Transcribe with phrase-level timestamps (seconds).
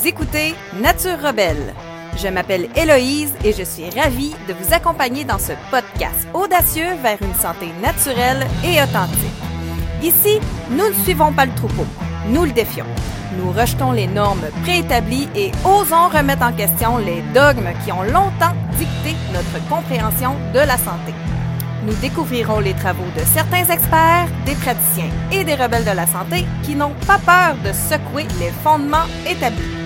[0.00, 1.74] Vous écoutez Nature Rebelle.
[2.16, 7.18] Je m'appelle Héloïse et je suis ravie de vous accompagner dans ce podcast audacieux vers
[7.20, 9.42] une santé naturelle et authentique.
[10.02, 10.40] Ici,
[10.70, 11.84] nous ne suivons pas le troupeau,
[12.28, 12.86] nous le défions.
[13.36, 18.56] Nous rejetons les normes préétablies et osons remettre en question les dogmes qui ont longtemps
[18.78, 21.12] dicté notre compréhension de la santé.
[21.84, 26.46] Nous découvrirons les travaux de certains experts, des praticiens et des rebelles de la santé
[26.62, 29.79] qui n'ont pas peur de secouer les fondements établis.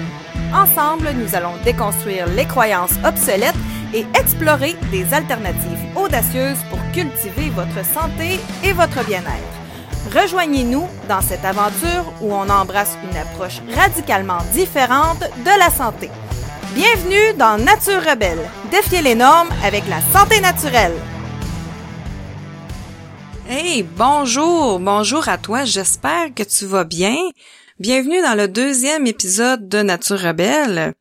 [0.55, 3.57] Ensemble, nous allons déconstruire les croyances obsolètes
[3.93, 10.15] et explorer des alternatives audacieuses pour cultiver votre santé et votre bien-être.
[10.15, 16.09] Rejoignez-nous dans cette aventure où on embrasse une approche radicalement différente de la santé.
[16.73, 18.48] Bienvenue dans Nature Rebelle.
[18.71, 20.95] Défiez les normes avec la santé naturelle.
[23.48, 27.17] Hey, bonjour, bonjour à toi, j'espère que tu vas bien.
[27.80, 30.95] Bienvenue dans le deuxième épisode de Nature Rebelle.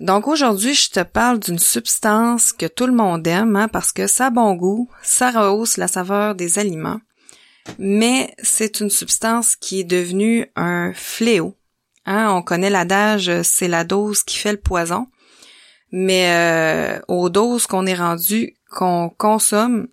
[0.00, 4.06] Donc aujourd'hui, je te parle d'une substance que tout le monde aime hein, parce que
[4.06, 7.02] ça a bon goût, ça rehausse la saveur des aliments,
[7.78, 11.54] mais c'est une substance qui est devenue un fléau.
[12.06, 15.06] Hein, on connaît l'adage c'est la dose qui fait le poison,
[15.92, 19.86] mais euh, aux doses qu'on est rendu, qu'on consomme,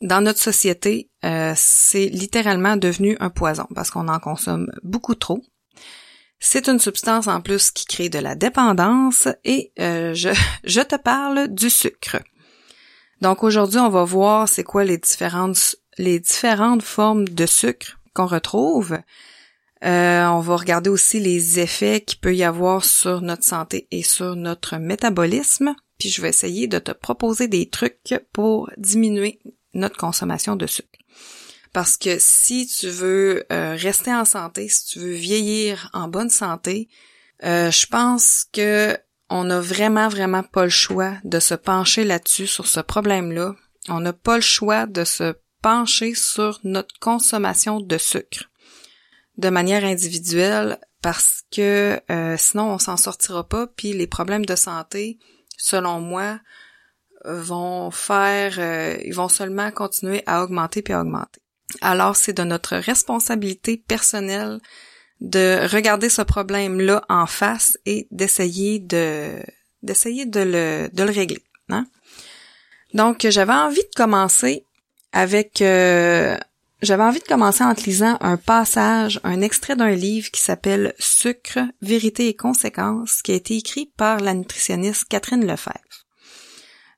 [0.00, 5.42] dans notre société, euh, c'est littéralement devenu un poison parce qu'on en consomme beaucoup trop.
[6.40, 10.28] C'est une substance en plus qui crée de la dépendance et euh, je,
[10.64, 12.22] je te parle du sucre.
[13.20, 18.26] Donc aujourd'hui, on va voir c'est quoi les différentes les différentes formes de sucre qu'on
[18.26, 18.98] retrouve.
[19.84, 24.02] Euh, on va regarder aussi les effets qu'il peut y avoir sur notre santé et
[24.02, 25.74] sur notre métabolisme.
[25.98, 29.40] Puis je vais essayer de te proposer des trucs pour diminuer
[29.74, 30.88] notre consommation de sucre.
[31.72, 36.30] Parce que si tu veux euh, rester en santé, si tu veux vieillir en bonne
[36.30, 36.88] santé,
[37.44, 38.96] euh, je pense que
[39.30, 43.54] on n'a vraiment, vraiment pas le choix de se pencher là-dessus, sur ce problème-là.
[43.88, 48.48] On n'a pas le choix de se pencher sur notre consommation de sucre
[49.38, 54.56] de manière individuelle parce que euh, sinon on s'en sortira pas puis les problèmes de
[54.56, 55.18] santé
[55.56, 56.40] selon moi
[57.28, 61.40] vont faire, euh, ils vont seulement continuer à augmenter puis à augmenter.
[61.80, 64.58] Alors c'est de notre responsabilité personnelle
[65.20, 69.32] de regarder ce problème-là en face et d'essayer de
[69.82, 71.42] d'essayer de le de le régler.
[71.68, 71.86] Hein?
[72.94, 74.64] Donc j'avais envie de commencer
[75.12, 76.36] avec euh,
[76.80, 80.94] j'avais envie de commencer en te lisant un passage, un extrait d'un livre qui s'appelle
[80.98, 86.07] Sucre, vérité et conséquences, qui a été écrit par la nutritionniste Catherine Lefebvre.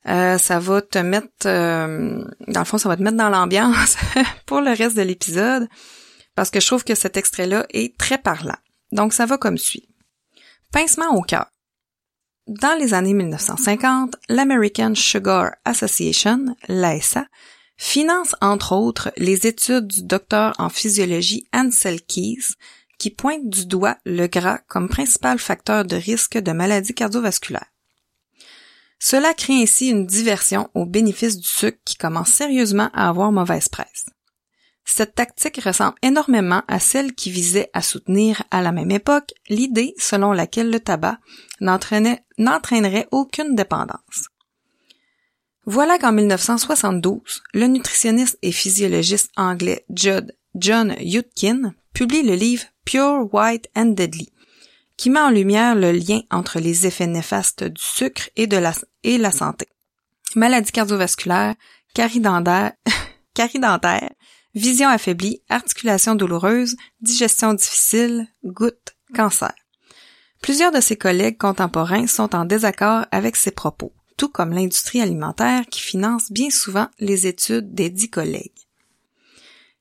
[0.09, 3.97] Euh, ça va te mettre, euh, dans le fond, ça va te mettre dans l'ambiance
[4.47, 5.69] pour le reste de l'épisode,
[6.35, 8.57] parce que je trouve que cet extrait-là est très parlant.
[8.93, 9.89] Donc, ça va comme suit.
[10.73, 11.47] Pincement au cœur.
[12.47, 17.27] Dans les années 1950, l'American Sugar Association, l'ASA,
[17.77, 22.55] finance entre autres les études du docteur en physiologie Ansel Keys,
[22.99, 27.71] qui pointe du doigt le gras comme principal facteur de risque de maladies cardiovasculaires.
[29.03, 33.69] Cela crée ainsi une diversion au bénéfice du sucre qui commence sérieusement à avoir mauvaise
[33.69, 34.07] presse.
[34.85, 39.95] Cette tactique ressemble énormément à celle qui visait à soutenir à la même époque l'idée
[39.99, 41.19] selon laquelle le tabac
[41.61, 44.29] n'entraînerait aucune dépendance.
[45.65, 53.33] Voilà qu'en 1972, le nutritionniste et physiologiste anglais Judd John Yudkin publie le livre Pure
[53.33, 54.31] White and Deadly,
[55.01, 59.31] qui met en lumière le lien entre les effets néfastes du sucre et de la,
[59.33, 59.67] santé.
[60.37, 61.55] Maladie cardiovasculaire,
[61.95, 62.75] carie dentaire,
[64.55, 69.55] vision affaiblie, articulation douloureuse, digestion difficile, gouttes, cancer.
[70.43, 75.65] Plusieurs de ses collègues contemporains sont en désaccord avec ses propos, tout comme l'industrie alimentaire
[75.71, 78.69] qui finance bien souvent les études des dix collègues.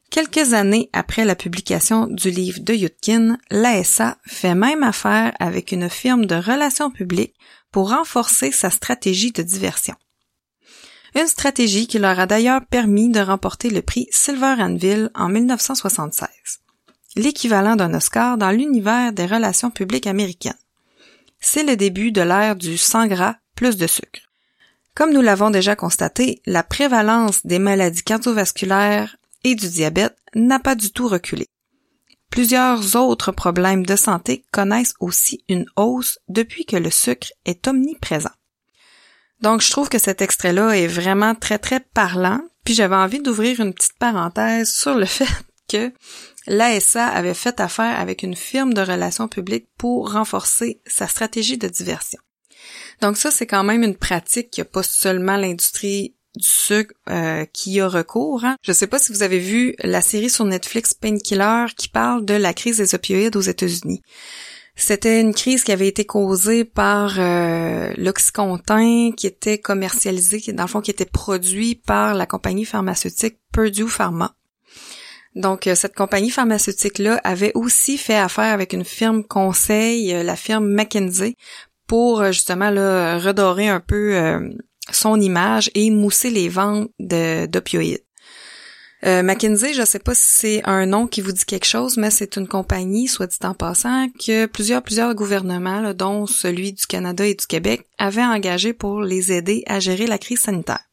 [0.10, 5.88] Quelques années après la publication du livre de Yutkin, l'ASA fait même affaire avec une
[5.88, 7.36] firme de relations publiques
[7.72, 9.94] pour renforcer sa stratégie de diversion.
[11.16, 16.28] Une stratégie qui leur a d'ailleurs permis de remporter le prix Silver Anvil en 1976,
[17.16, 20.54] l'équivalent d'un Oscar dans l'univers des relations publiques américaines.
[21.40, 24.22] C'est le début de l'ère du sans gras plus de sucre.
[24.96, 30.76] Comme nous l'avons déjà constaté, la prévalence des maladies cardiovasculaires et du diabète n'a pas
[30.76, 31.48] du tout reculé.
[32.30, 38.30] Plusieurs autres problèmes de santé connaissent aussi une hausse depuis que le sucre est omniprésent.
[39.42, 43.60] Donc je trouve que cet extrait-là est vraiment très très parlant, puis j'avais envie d'ouvrir
[43.60, 45.28] une petite parenthèse sur le fait
[45.68, 45.92] que
[46.48, 51.68] l'ASA avait fait affaire avec une firme de relations publiques pour renforcer sa stratégie de
[51.68, 52.20] diversion.
[53.02, 57.80] Donc ça, c'est quand même une pratique qui a pas seulement l'industrie du euh, qui
[57.80, 58.46] a recours.
[58.46, 58.56] Hein.
[58.62, 62.26] Je ne sais pas si vous avez vu la série sur Netflix Painkiller qui parle
[62.26, 64.02] de la crise des opioïdes aux États-Unis.
[64.80, 70.64] C'était une crise qui avait été causée par euh, l'oxycontin qui était commercialisé, qui dans
[70.64, 74.36] le fond qui était produit par la compagnie pharmaceutique Purdue Pharma.
[75.36, 80.24] Donc euh, cette compagnie pharmaceutique là avait aussi fait affaire avec une firme conseil, euh,
[80.24, 81.36] la firme McKinsey,
[81.86, 84.40] pour justement là, redorer un peu
[84.92, 88.04] son image et mousser les ventes d'opioïdes.
[89.06, 91.96] Euh, McKinsey, je ne sais pas si c'est un nom qui vous dit quelque chose,
[91.96, 96.86] mais c'est une compagnie, soit dit en passant, que plusieurs plusieurs gouvernements, dont celui du
[96.86, 100.84] Canada et du Québec, avaient engagé pour les aider à gérer la crise sanitaire.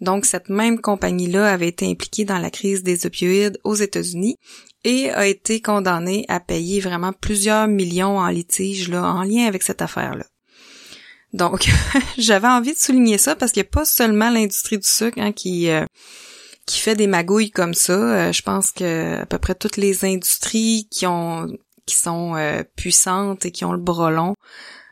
[0.00, 4.36] Donc cette même compagnie-là avait été impliquée dans la crise des opioïdes aux États-Unis
[4.84, 9.62] et a été condamnée à payer vraiment plusieurs millions en litige là, en lien avec
[9.62, 10.26] cette affaire-là.
[11.32, 11.68] Donc,
[12.18, 15.32] j'avais envie de souligner ça parce qu'il n'y a pas seulement l'industrie du sucre hein,
[15.32, 15.84] qui euh,
[16.66, 17.92] qui fait des magouilles comme ça.
[17.92, 21.46] Euh, je pense que à peu près toutes les industries qui ont
[21.86, 24.34] qui sont euh, puissantes et qui ont le bras long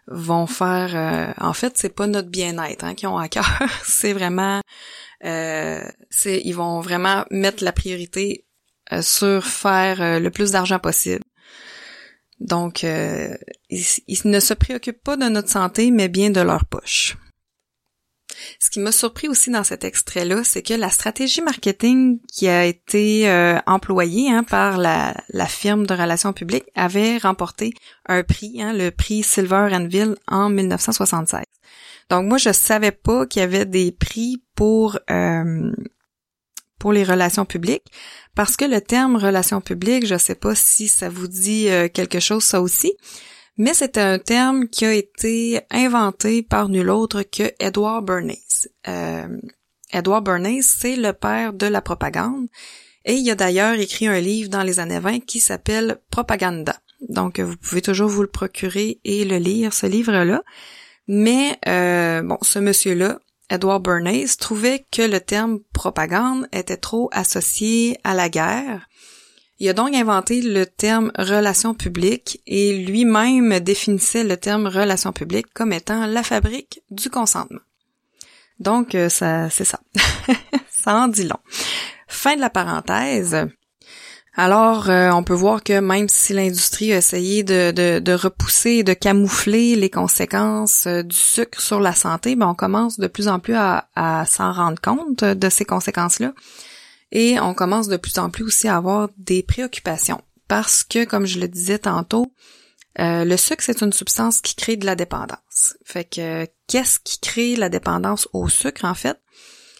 [0.07, 3.49] vont faire euh, en fait c'est pas notre bien-être hein, qui ont à cœur
[3.85, 4.61] c'est vraiment
[5.23, 8.45] c'est ils vont vraiment mettre la priorité
[9.01, 11.25] sur faire le plus d'argent possible
[12.45, 13.37] donc ils,
[13.71, 17.17] ils, ne se préoccupent pas de notre santé mais bien de leur poche
[18.59, 22.65] ce qui m'a surpris aussi dans cet extrait-là, c'est que la stratégie marketing qui a
[22.65, 25.15] été euh, employée hein, par la,
[25.47, 27.75] firme de relations publiques avait remporté
[28.07, 31.45] un prix, hein, le prix Silver Anvil en 1976.
[32.11, 35.73] Donc moi, je savais pas qu'il y avait des prix pour euh,
[36.85, 37.91] pour les relations publiques
[38.35, 42.21] parce que le terme relations publiques, je sais pas si ça vous dit euh, quelque
[42.21, 42.93] chose ça aussi,
[43.57, 48.69] mais c'est un terme qui a été inventé par nul autre que Edward Bernays.
[48.87, 49.29] Euh,
[49.95, 52.49] Edward Bernays, c'est le père de la propagande,
[53.07, 56.77] et il a d'ailleurs écrit un livre dans les années 20 qui s'appelle Propaganda.
[57.09, 60.43] Donc, vous pouvez toujours vous le procurer et le lire, ce livre-là.
[61.09, 63.21] Mais, euh, bon, ce monsieur-là,
[63.51, 68.89] Edward Bernays, trouvait que le terme propagande était trop associé à la guerre
[69.61, 75.47] il a donc inventé le terme relation publique et lui-même définissait le terme relation publique
[75.55, 77.61] comme étant la fabrique du consentement.
[78.59, 79.81] Donc, euh, ça, c'est ça.
[80.69, 81.39] ça en dit long.
[82.09, 83.47] Fin de la parenthèse.
[84.37, 89.77] Alors, euh, on peut voir que même si l'industrie a essayé de, repousser, de camoufler
[89.77, 93.55] les conséquences euh, du sucre sur la santé, ben on commence de plus en plus
[93.55, 96.33] à, à s'en rendre compte de ces conséquences-là.
[97.13, 101.27] Et on commence de plus en plus aussi à avoir des préoccupations parce que, comme
[101.27, 102.33] je le disais tantôt,
[102.99, 105.77] euh, le sucre, c'est une substance qui crée de la dépendance.
[105.85, 109.19] Fait que qu'est-ce qui crée la dépendance au sucre, en fait?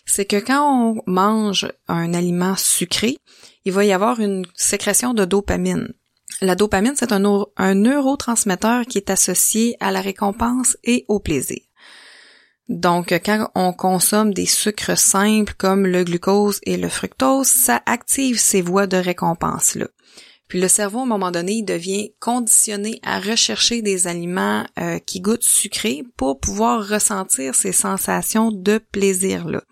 [0.07, 3.17] C'est que quand on mange un aliment sucré,
[3.65, 5.93] il va y avoir une sécrétion de dopamine.
[6.41, 11.61] La dopamine, c'est un, neurotransmetteur qui est associé à la récompense et au plaisir.
[12.69, 18.39] Donc, quand on consomme des sucres simples comme le glucose et le fructose, ça active
[18.39, 19.87] ces voies de récompense-là.
[20.49, 25.21] Puis le cerveau, à un moment donné, devient conditionné à rechercher des aliments euh, qui
[25.21, 29.63] goûtent sucrés pour pouvoir ressentir ces sensations de plaisir-là.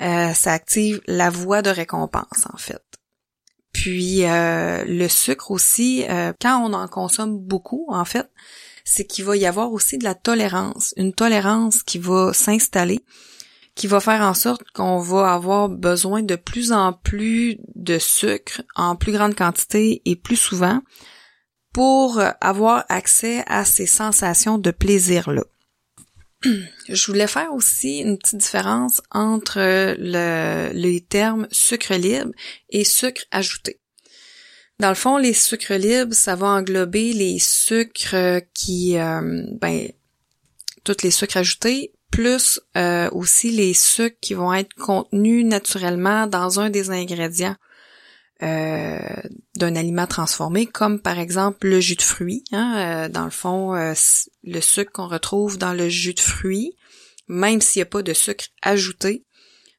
[0.00, 2.82] Euh, ça active la voie de récompense, en fait.
[3.72, 6.04] Puis euh, le sucre aussi,
[6.40, 8.30] quand on en consomme beaucoup, en fait,
[8.84, 13.04] c'est qu'il va y avoir aussi de la tolérance, une tolérance qui va s'installer,
[13.74, 18.62] qui va faire en sorte qu'on va avoir besoin de plus en plus de sucre
[18.76, 20.80] en plus grande quantité et plus souvent
[21.72, 25.42] pour avoir accès à ces sensations de plaisir-là.
[26.88, 29.58] Je voulais faire aussi une petite différence entre
[29.98, 32.32] le, les termes sucre libre
[32.70, 33.80] et sucre ajouté.
[34.80, 39.88] Dans le fond, les sucres libres, ça va englober les sucres qui, euh, ben,
[40.82, 46.60] tous les sucres ajoutés, plus euh, aussi les sucres qui vont être contenus naturellement dans
[46.60, 47.56] un des ingrédients
[48.42, 48.98] euh,
[49.56, 52.44] d'un aliment transformé, comme par exemple le jus de fruits.
[52.52, 56.76] Hein, dans le fond, le sucre qu'on retrouve dans le jus de fruits,
[57.28, 59.24] même s'il n'y a pas de sucre ajouté,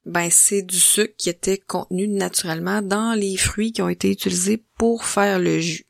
[0.05, 4.63] ben c'est du sucre qui était contenu naturellement dans les fruits qui ont été utilisés
[4.77, 5.88] pour faire le jus.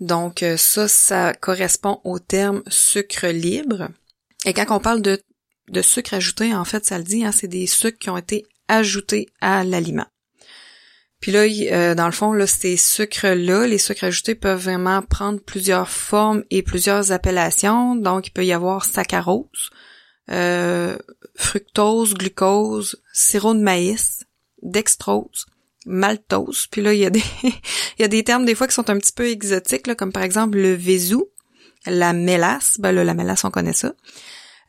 [0.00, 3.88] Donc euh, ça, ça correspond au terme sucre libre.
[4.44, 5.20] Et quand on parle de,
[5.68, 8.46] de sucre ajouté, en fait, ça le dit, hein, c'est des sucres qui ont été
[8.68, 10.06] ajoutés à l'aliment.
[11.20, 15.40] Puis là, euh, dans le fond, là, ces sucres-là, les sucres ajoutés peuvent vraiment prendre
[15.40, 17.96] plusieurs formes et plusieurs appellations.
[17.96, 19.70] Donc, il peut y avoir saccharose,
[20.30, 20.96] euh,
[21.34, 24.24] fructose, glucose, sirop de maïs,
[24.62, 25.46] dextrose,
[25.86, 26.68] maltose.
[26.70, 27.52] Puis là, il y a des il
[27.98, 30.22] y a des termes des fois qui sont un petit peu exotiques, là, comme par
[30.22, 31.28] exemple le vézou,
[31.84, 32.78] la mélasse.
[32.78, 33.92] Ben là, la mélasse, on connaît ça.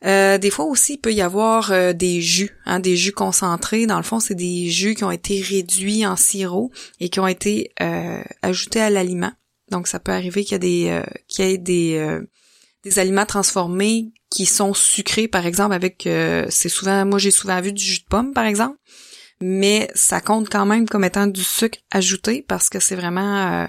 [0.06, 3.86] Euh, des fois aussi, il peut y avoir euh, des jus, hein, des jus concentrés.
[3.86, 7.26] Dans le fond, c'est des jus qui ont été réduits en sirop et qui ont
[7.26, 9.32] été euh, ajoutés à l'aliment.
[9.70, 12.18] Donc, ça peut arriver qu'il y y ait des,
[12.82, 16.08] des aliments transformés qui sont sucrés, par exemple, avec,
[16.48, 18.76] c'est souvent, moi j'ai souvent vu du jus de pomme, par exemple,
[19.40, 23.68] mais ça compte quand même comme étant du sucre ajouté parce que c'est vraiment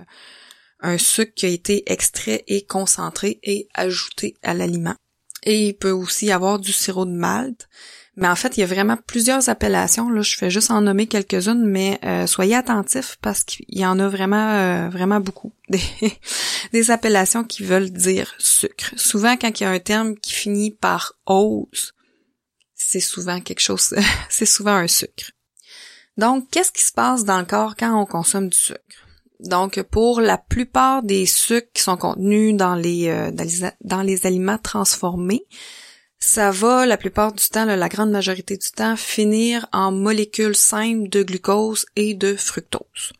[0.79, 4.95] un sucre qui a été extrait et concentré et ajouté à l'aliment.
[5.43, 7.67] Et il peut aussi y avoir du sirop de malt.
[8.17, 10.09] Mais en fait, il y a vraiment plusieurs appellations.
[10.09, 13.99] Là, je fais juste en nommer quelques-unes, mais euh, soyez attentifs parce qu'il y en
[13.99, 15.53] a vraiment, euh, vraiment beaucoup.
[15.69, 15.81] Des,
[16.73, 18.91] des, appellations qui veulent dire sucre.
[18.97, 21.93] Souvent, quand il y a un terme qui finit par ose,
[22.75, 23.95] c'est souvent quelque chose,
[24.29, 25.31] c'est souvent un sucre.
[26.17, 28.81] Donc, qu'est-ce qui se passe dans le corps quand on consomme du sucre?
[29.41, 33.31] Donc, pour la plupart des sucres qui sont contenus dans les, euh,
[33.81, 35.45] dans, les aliments transformés,
[36.19, 41.09] ça va la plupart du temps, la grande majorité du temps, finir en molécules simples
[41.09, 43.13] de glucose et de fructose.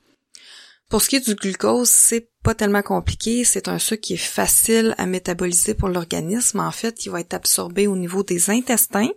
[0.90, 4.18] Pour ce qui est du glucose, c'est pas tellement compliqué, c'est un sucre qui est
[4.18, 6.60] facile à métaboliser pour l'organisme.
[6.60, 9.10] En fait, il va être absorbé au niveau des intestins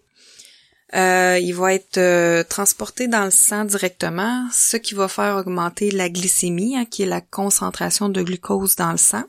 [0.95, 5.91] euh, il va être euh, transporté dans le sang directement, ce qui va faire augmenter
[5.91, 9.25] la glycémie, hein, qui est la concentration de glucose dans le sang,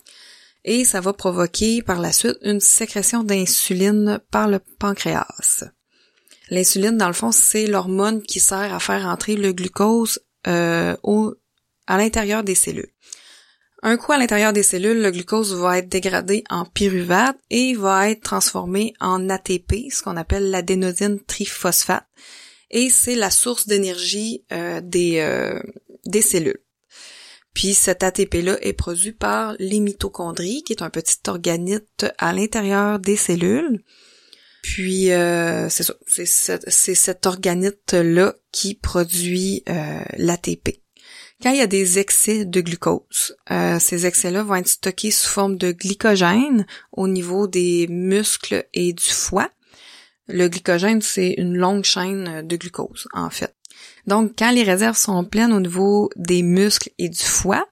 [0.64, 5.64] et ça va provoquer par la suite une sécrétion d'insuline par le pancréas.
[6.50, 11.34] L'insuline, dans le fond, c'est l'hormone qui sert à faire entrer le glucose euh, au,
[11.88, 12.92] à l'intérieur des cellules.
[13.88, 18.10] Un coup à l'intérieur des cellules, le glucose va être dégradé en pyruvate et va
[18.10, 22.08] être transformé en ATP, ce qu'on appelle l'adénosine triphosphate.
[22.72, 25.62] Et c'est la source d'énergie euh, des, euh,
[26.08, 26.64] des cellules.
[27.54, 32.98] Puis cet ATP-là est produit par les mitochondries, qui est un petit organite à l'intérieur
[32.98, 33.84] des cellules.
[34.64, 39.64] Puis euh, c'est ça, c'est cet organite-là qui produit
[40.18, 40.85] l'ATP.
[41.46, 45.30] Quand il y a des excès de glucose, euh, ces excès-là vont être stockés sous
[45.30, 49.52] forme de glycogène au niveau des muscles et du foie.
[50.28, 53.56] Le glycogène, c'est une longue chaîne de glucose, en fait.
[54.08, 57.68] Donc, quand les réserves sont pleines au niveau des muscles et du foie,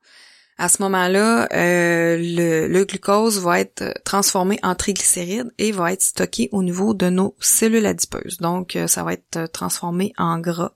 [0.60, 6.04] à ce moment-là, euh, le, le, glucose va être transformé en triglycérides et va être
[6.04, 8.38] stocké au niveau de nos cellules adipeuses.
[8.38, 10.74] Donc, euh, ça va être transformé en gras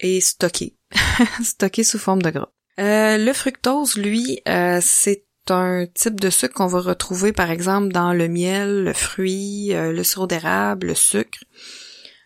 [0.00, 0.75] et stocké
[1.42, 2.48] stocké sous forme de gras.
[2.78, 7.92] Euh, le fructose, lui, euh, c'est un type de sucre qu'on va retrouver par exemple
[7.92, 11.38] dans le miel, le fruit, euh, le sirop d'érable, le sucre,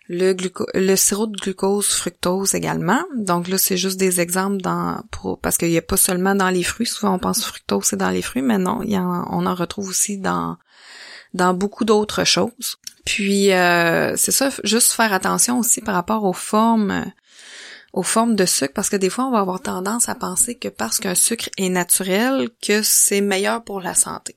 [0.09, 0.35] le,
[0.75, 3.03] le sirop de glucose fructose également.
[3.17, 6.49] Donc là, c'est juste des exemples dans pour, parce qu'il n'y a pas seulement dans
[6.49, 6.87] les fruits.
[6.87, 9.89] Souvent, on pense fructose c'est dans les fruits, mais non, y en, on en retrouve
[9.89, 10.57] aussi dans
[11.35, 12.79] dans beaucoup d'autres choses.
[13.05, 13.51] Puis
[14.17, 17.05] c'est ça, juste faire attention aussi par rapport aux formes
[17.93, 20.69] aux formes de sucre parce que des fois on va avoir tendance à penser que
[20.69, 24.37] parce qu'un sucre est naturel que c'est meilleur pour la santé.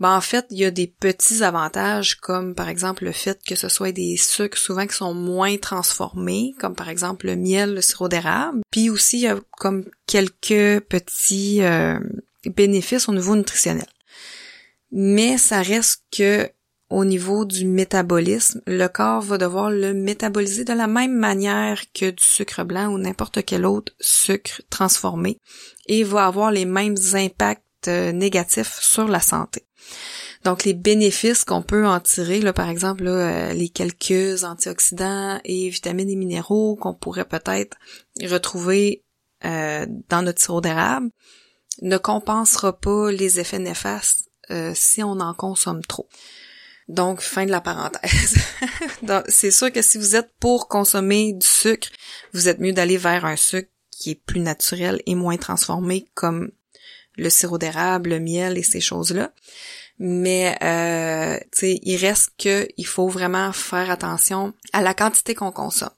[0.00, 3.56] Ben en fait, il y a des petits avantages comme par exemple le fait que
[3.56, 7.80] ce soit des sucres souvent qui sont moins transformés, comme par exemple le miel, le
[7.80, 8.60] sirop d'érable.
[8.70, 11.98] Puis aussi il y a comme quelques petits euh,
[12.44, 13.88] bénéfices au niveau nutritionnel.
[14.92, 16.48] Mais ça reste que
[16.90, 22.10] au niveau du métabolisme, le corps va devoir le métaboliser de la même manière que
[22.10, 25.38] du sucre blanc ou n'importe quel autre sucre transformé
[25.86, 29.66] et va avoir les mêmes impacts euh, négatifs sur la santé.
[30.44, 36.08] Donc les bénéfices qu'on peut en tirer, par exemple euh, les quelques antioxydants et vitamines
[36.08, 37.76] et minéraux qu'on pourrait peut-être
[38.22, 39.04] retrouver
[39.44, 41.10] euh, dans notre sirop d'érable,
[41.82, 44.24] ne compensera pas les effets néfastes
[44.72, 46.08] si on en consomme trop.
[46.88, 48.38] Donc, fin de la parenthèse.
[49.28, 51.88] c'est sûr que si vous êtes pour consommer du sucre,
[52.32, 56.50] vous êtes mieux d'aller vers un sucre qui est plus naturel et moins transformé comme
[57.16, 59.32] le sirop d'érable, le miel et ces choses-là.
[59.98, 65.90] Mais euh, il reste que il faut vraiment faire attention à la quantité qu'on consomme.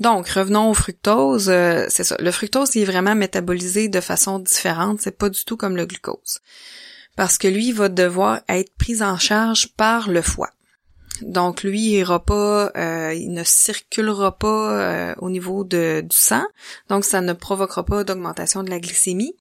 [0.00, 1.48] Donc, revenons au fructose.
[1.48, 2.16] Euh, c'est ça.
[2.18, 5.00] Le fructose, est vraiment métabolisé de façon différente.
[5.00, 6.40] C'est pas du tout comme le glucose
[7.16, 10.50] parce que lui va devoir être pris en charge par le foie.
[11.20, 16.16] Donc lui, il ira pas, euh, il ne circulera pas euh, au niveau de, du
[16.16, 16.44] sang,
[16.88, 19.34] donc ça ne provoquera pas d'augmentation de la glycémie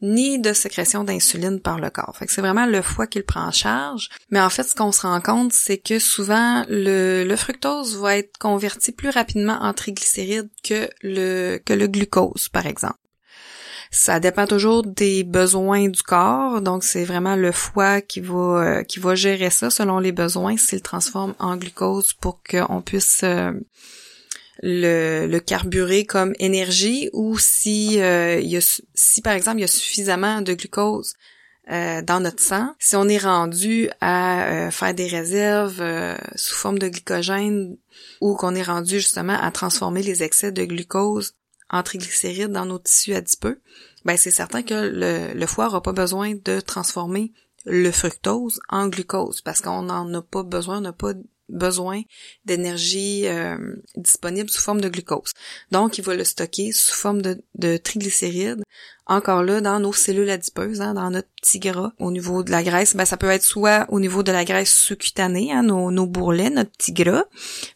[0.00, 2.16] ni de sécrétion d'insuline par le corps.
[2.28, 4.10] C'est vraiment le foie qui le prend en charge.
[4.30, 8.16] Mais en fait, ce qu'on se rend compte, c'est que souvent le, le, fructose va
[8.16, 12.98] être converti plus rapidement en triglycérides que le que le glucose, par exemple.
[13.90, 18.82] Ça dépend toujours des besoins du corps, donc c'est vraiment le foie qui va euh,
[18.82, 23.52] qui va gérer ça selon les besoins, s'il transforme en glucose pour qu'on puisse euh,
[24.62, 29.62] le, le, carburer comme énergie ou si euh, il y a, si par exemple il
[29.62, 31.14] y a suffisamment de glucose
[31.70, 35.84] dans notre sang, si on est rendu à faire des réserves
[36.34, 37.76] sous forme de glycogène
[38.22, 41.34] ou qu'on est rendu justement à transformer les excès de glucose
[41.70, 43.60] en triglycérides dans nos tissus adipeux,
[44.04, 47.32] ben c'est certain que le, le foie n'aura pas besoin de transformer
[47.66, 51.12] le fructose en glucose parce qu'on n'en a pas besoin, on n'a pas
[51.48, 52.02] besoin
[52.44, 53.56] d'énergie euh,
[53.96, 55.32] disponible sous forme de glucose.
[55.70, 58.62] Donc, il va le stocker sous forme de, de triglycérides,
[59.06, 61.92] encore là, dans nos cellules adipeuses, hein, dans notre petit gras.
[61.98, 64.72] Au niveau de la graisse, ben, ça peut être soit au niveau de la graisse
[64.72, 67.24] sous-cutanée, hein, nos, nos bourrelets, notre petit gras,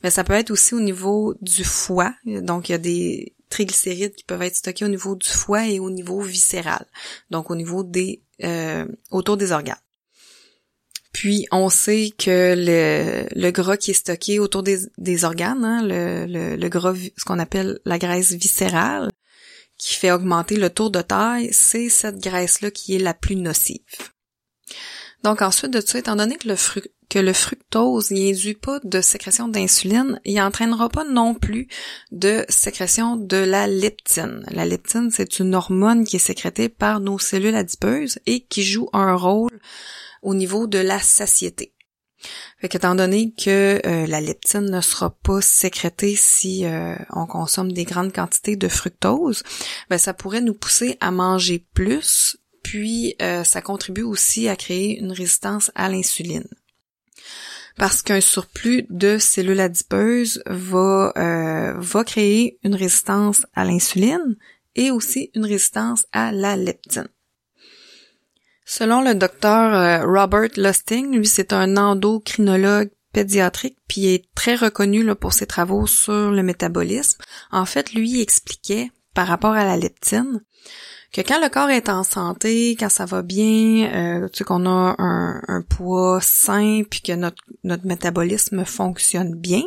[0.03, 2.13] mais ça peut être aussi au niveau du foie.
[2.27, 5.79] Donc, il y a des triglycérides qui peuvent être stockés au niveau du foie et
[5.79, 6.85] au niveau viscéral,
[7.31, 9.77] donc au niveau des euh, autour des organes.
[11.13, 15.83] Puis on sait que le, le gras qui est stocké autour des, des organes, hein,
[15.83, 19.11] le, le, le, gras, ce qu'on appelle la graisse viscérale,
[19.77, 23.81] qui fait augmenter le tour de taille, c'est cette graisse-là qui est la plus nocive.
[25.23, 28.13] Donc ensuite de ça, étant donné que le, fruit que le fructose
[28.61, 31.69] pas de sécrétion d'insuline, il n'entraînera pas non plus
[32.11, 34.45] de sécrétion de la leptine.
[34.51, 38.89] La leptine, c'est une hormone qui est sécrétée par nos cellules adipeuses et qui joue
[38.93, 39.61] un rôle
[40.23, 41.73] au niveau de la satiété.
[42.61, 47.73] Fait qu'étant donné que euh, la leptine ne sera pas sécrétée si euh, on consomme
[47.73, 49.43] des grandes quantités de fructose,
[49.91, 52.37] ben ça pourrait nous pousser à manger plus,
[52.73, 56.49] puis euh, ça contribue aussi à créer une résistance à l'insuline
[57.77, 64.39] parce qu'un surplus de cellules adipeuses va, euh, va créer une résistance à l'insuline
[64.75, 67.09] et aussi une résistance à la leptine.
[68.65, 75.03] Selon le docteur euh, Robert Lusting, lui c'est un endocrinologue pédiatrique puis est très reconnu
[75.03, 77.21] là, pour ses travaux sur le métabolisme.
[77.51, 80.41] En fait, lui expliquait par rapport à la leptine
[81.13, 84.67] que quand le corps est en santé, quand ça va bien, euh, tu sais qu'on
[84.67, 89.63] a un, poids sain, puis que notre, notre métabolisme fonctionne bien,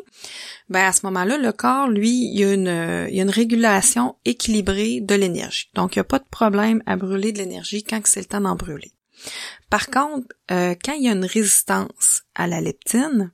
[0.69, 3.29] ben à ce moment-là, le corps, lui, il y a une, il y a une
[3.29, 5.69] régulation équilibrée de l'énergie.
[5.75, 8.41] Donc, il n'y a pas de problème à brûler de l'énergie quand c'est le temps
[8.41, 8.91] d'en brûler.
[9.69, 13.31] Par contre, euh, quand il y a une résistance à la leptine,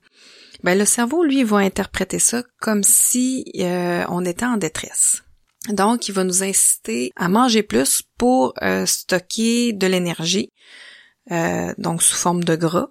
[0.64, 5.24] ben le cerveau, lui, va interpréter ça comme si euh, on était en détresse.
[5.70, 10.50] Donc, il va nous inciter à manger plus pour euh, stocker de l'énergie,
[11.32, 12.90] euh, donc sous forme de gras.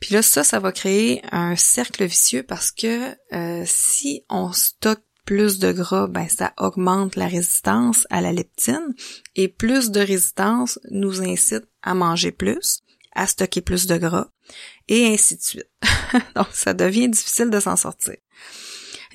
[0.00, 5.02] Puis là, ça, ça va créer un cercle vicieux parce que euh, si on stocke
[5.24, 8.94] plus de gras, ben ça augmente la résistance à la leptine
[9.36, 12.80] et plus de résistance nous incite à manger plus,
[13.14, 14.28] à stocker plus de gras
[14.88, 15.70] et ainsi de suite.
[16.36, 18.16] donc, ça devient difficile de s'en sortir.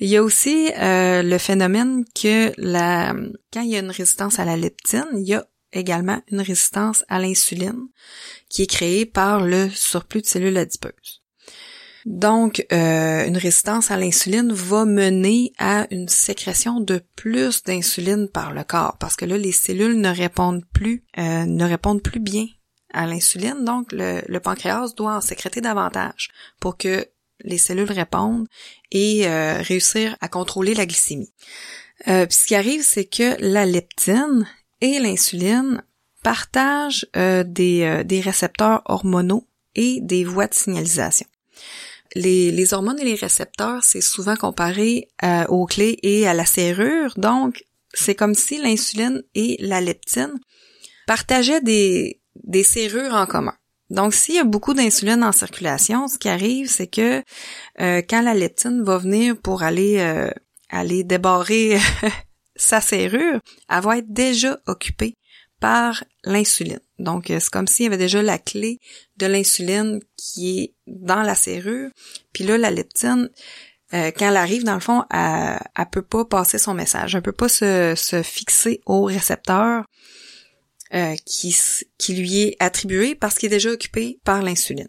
[0.00, 3.14] Il y a aussi euh, le phénomène que la,
[3.52, 7.04] quand il y a une résistance à la leptine, il y a également une résistance
[7.08, 7.88] à l'insuline
[8.48, 11.22] qui est créée par le surplus de cellules adipeuses.
[12.06, 18.54] Donc, euh, une résistance à l'insuline va mener à une sécrétion de plus d'insuline par
[18.54, 22.46] le corps, parce que là, les cellules ne répondent plus, euh, ne répondent plus bien
[22.94, 23.64] à l'insuline.
[23.64, 26.30] Donc, le, le, pancréas doit en sécréter davantage
[26.60, 27.06] pour que
[27.40, 28.46] les cellules répondent
[28.90, 31.32] et euh, réussir à contrôler la glycémie.
[32.06, 34.46] Euh, ce qui arrive, c'est que la leptine
[34.80, 35.82] et l'insuline
[36.22, 41.26] partagent euh, des, des, récepteurs hormonaux et des voies de signalisation.
[42.14, 45.08] Les, les hormones et les récepteurs, c'est souvent comparé
[45.48, 50.40] aux clés et à la serrure, donc c'est comme si l'insuline et la leptine
[51.06, 53.54] partageaient des, des serrures en commun.
[53.90, 57.22] Donc, s'il y a beaucoup d'insuline en circulation, ce qui arrive, c'est que
[57.80, 60.30] euh, quand la leptine va venir pour aller euh,
[60.68, 61.78] aller débarrer
[62.56, 65.14] sa serrure, elle va être déjà occupée
[65.58, 66.80] par l'insuline.
[66.98, 68.78] Donc, euh, c'est comme s'il y avait déjà la clé
[69.16, 71.90] de l'insuline qui est dans la serrure.
[72.34, 73.30] Puis là, la leptine,
[73.90, 77.14] quand elle arrive, dans le fond, elle, elle peut pas passer son message.
[77.14, 79.86] Elle peut pas se, se fixer au récepteur
[80.94, 81.56] euh, qui,
[81.98, 84.88] qui lui est attribué parce qu'il est déjà occupé par l'insuline.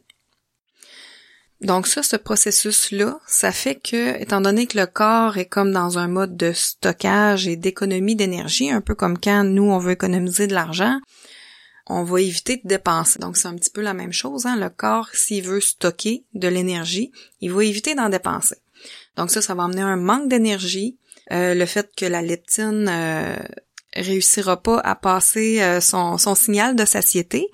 [1.61, 5.97] Donc ça, ce processus-là, ça fait que, étant donné que le corps est comme dans
[5.97, 10.47] un mode de stockage et d'économie d'énergie, un peu comme quand nous, on veut économiser
[10.47, 10.99] de l'argent,
[11.87, 13.19] on va éviter de dépenser.
[13.19, 14.45] Donc c'est un petit peu la même chose.
[14.45, 14.55] Hein?
[14.55, 18.55] Le corps, s'il veut stocker de l'énergie, il va éviter d'en dépenser.
[19.17, 20.97] Donc ça, ça va amener un manque d'énergie.
[21.31, 23.37] Euh, le fait que la leptine euh,
[23.93, 27.47] réussira pas à passer euh, son, son signal de satiété,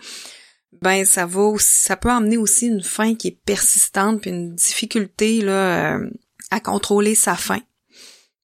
[0.81, 5.41] ben ça va ça peut amener aussi une faim qui est persistante puis une difficulté
[5.41, 6.09] là euh,
[6.51, 7.61] à contrôler sa faim.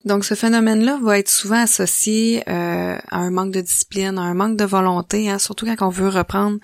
[0.04, 4.34] Donc ce phénomène-là va être souvent associé euh, à un manque de discipline, à un
[4.34, 6.58] manque de volonté, hein, surtout quand on veut reprendre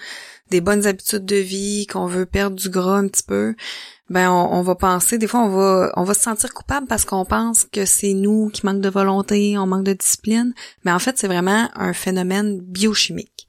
[0.50, 3.54] des bonnes habitudes de vie, qu'on veut perdre du gras un petit peu.
[4.10, 7.26] Ben on, va penser, des fois on va on va se sentir coupable parce qu'on
[7.26, 11.18] pense que c'est nous qui manque de volonté, on manque de discipline, mais en fait
[11.18, 13.46] c'est vraiment un phénomène biochimique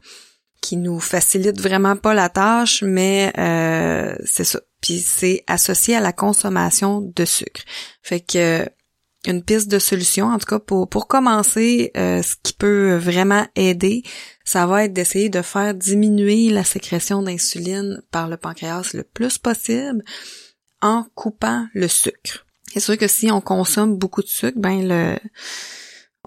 [0.60, 4.60] qui nous facilite vraiment pas la tâche, mais euh, c'est ça.
[4.82, 7.62] Puis c'est associé à la consommation de sucre.
[8.02, 8.68] Fait que
[9.26, 13.46] une piste de solution, en tout cas pour, pour commencer, euh, ce qui peut vraiment
[13.56, 14.04] aider,
[14.46, 19.38] ça va être d'essayer de faire diminuer la sécrétion d'insuline par le pancréas le plus
[19.38, 20.04] possible
[20.82, 22.46] en coupant le sucre.
[22.74, 25.18] C'est sûr que si on consomme beaucoup de sucre, ben le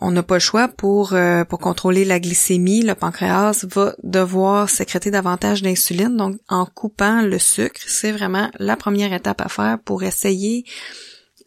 [0.00, 4.68] on n'a pas le choix pour euh, pour contrôler la glycémie, le pancréas va devoir
[4.68, 6.16] sécréter davantage d'insuline.
[6.16, 10.64] Donc en coupant le sucre, c'est vraiment la première étape à faire pour essayer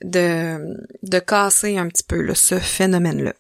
[0.03, 3.33] de, de casser un petit peu ce phénomène-là.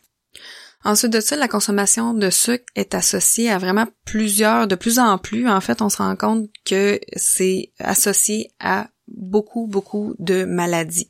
[0.83, 5.17] Ensuite de ça, la consommation de sucre est associée à vraiment plusieurs, de plus en
[5.17, 11.09] plus, en fait, on se rend compte que c'est associé à beaucoup, beaucoup de maladies.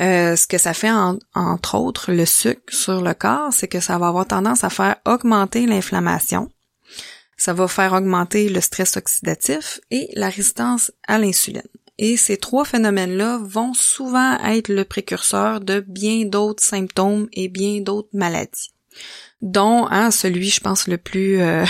[0.00, 0.90] Euh, ce que ça fait,
[1.34, 4.96] entre autres, le sucre sur le corps, c'est que ça va avoir tendance à faire
[5.04, 6.50] augmenter l'inflammation,
[7.36, 11.62] ça va faire augmenter le stress oxydatif et la résistance à l'insuline.
[11.98, 17.80] Et ces trois phénomènes-là vont souvent être le précurseur de bien d'autres symptômes et bien
[17.80, 18.72] d'autres maladies
[19.42, 21.64] dont hein, celui, je pense, le plus euh,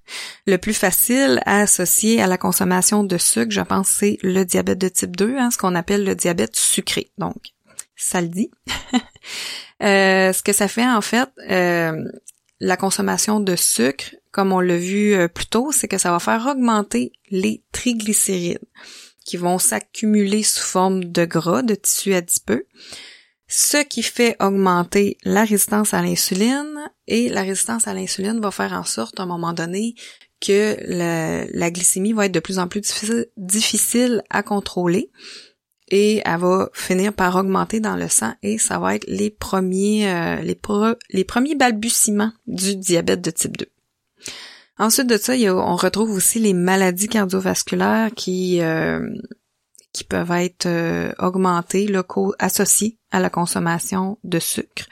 [0.46, 4.78] le plus facile à associer à la consommation de sucre, je pense, c'est le diabète
[4.78, 7.10] de type 2, hein, ce qu'on appelle le diabète sucré.
[7.18, 7.52] Donc,
[7.94, 8.50] ça le dit.
[9.80, 11.92] Euh, ce que ça fait, en fait, euh,
[12.58, 16.48] la consommation de sucre, comme on l'a vu plus tôt, c'est que ça va faire
[16.50, 18.58] augmenter les triglycérides
[19.28, 22.66] qui vont s'accumuler sous forme de gras, de tissu adipeux,
[23.46, 28.72] ce qui fait augmenter la résistance à l'insuline et la résistance à l'insuline va faire
[28.72, 29.94] en sorte à un moment donné
[30.40, 32.80] que la, glycémie va être de plus en plus
[33.36, 35.10] difficile, à contrôler
[35.88, 40.10] et elle va finir par augmenter dans le sang et ça va être les premiers
[40.10, 40.58] euh, les,
[41.10, 43.66] les premiers balbutiements du diabète de type 2.
[44.78, 49.00] Ensuite de ça, on retrouve aussi les maladies cardiovasculaires qui euh,
[49.92, 51.88] qui peuvent être euh, augmentées,
[52.38, 54.84] associées à la consommation de sucre.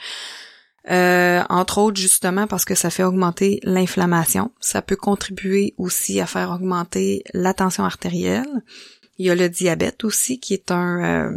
[0.88, 4.52] Euh, entre autres justement parce que ça fait augmenter l'inflammation.
[4.60, 8.62] Ça peut contribuer aussi à faire augmenter la tension artérielle.
[9.18, 11.32] Il y a le diabète aussi qui est un,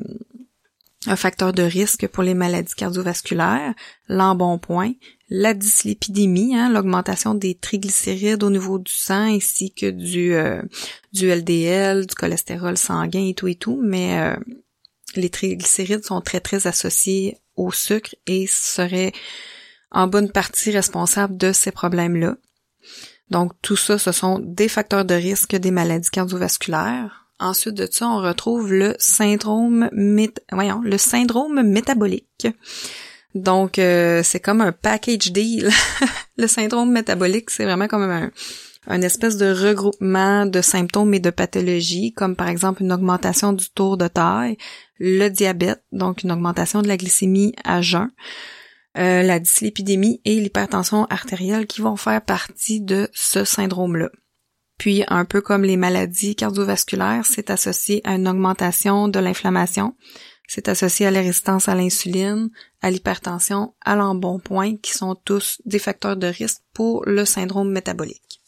[1.07, 3.73] un facteur de risque pour les maladies cardiovasculaires,
[4.07, 4.93] l'embonpoint,
[5.29, 10.61] la dyslipidémie, hein, l'augmentation des triglycérides au niveau du sang ainsi que du, euh,
[11.13, 14.35] du LDL, du cholestérol sanguin et tout et tout, mais euh,
[15.15, 19.13] les triglycérides sont très très associés au sucre et seraient
[19.91, 22.37] en bonne partie responsables de ces problèmes-là.
[23.29, 27.27] Donc tout ça, ce sont des facteurs de risque des maladies cardiovasculaires.
[27.39, 29.89] Ensuite de ça, on retrouve le syndrome,
[30.51, 32.47] voyons, le syndrome métabolique.
[33.35, 35.69] Donc, euh, c'est comme un package deal.
[36.37, 38.31] le syndrome métabolique, c'est vraiment comme un,
[38.87, 43.69] un espèce de regroupement de symptômes et de pathologies, comme par exemple une augmentation du
[43.69, 44.57] tour de taille,
[44.97, 48.09] le diabète, donc une augmentation de la glycémie à jeun,
[48.97, 54.09] euh, la dyslipidémie et l'hypertension artérielle qui vont faire partie de ce syndrome-là.
[54.79, 59.93] Puis, un peu comme les maladies cardiovasculaires, c'est associé à une augmentation de l'inflammation.
[60.49, 62.49] C'est associé à la résistance à l'insuline,
[62.81, 68.41] à l'hypertension, à l'embonpoint, qui sont tous des facteurs de risque pour le syndrome métabolique.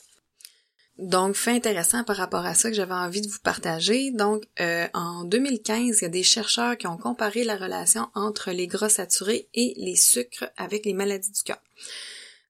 [0.97, 4.09] Donc, fait intéressant par rapport à ça que j'avais envie de vous partager.
[4.11, 8.49] Donc, euh, en 2015, il y a des chercheurs qui ont comparé la relation entre
[8.49, 11.61] les gras saturés et les sucres avec les maladies du cœur.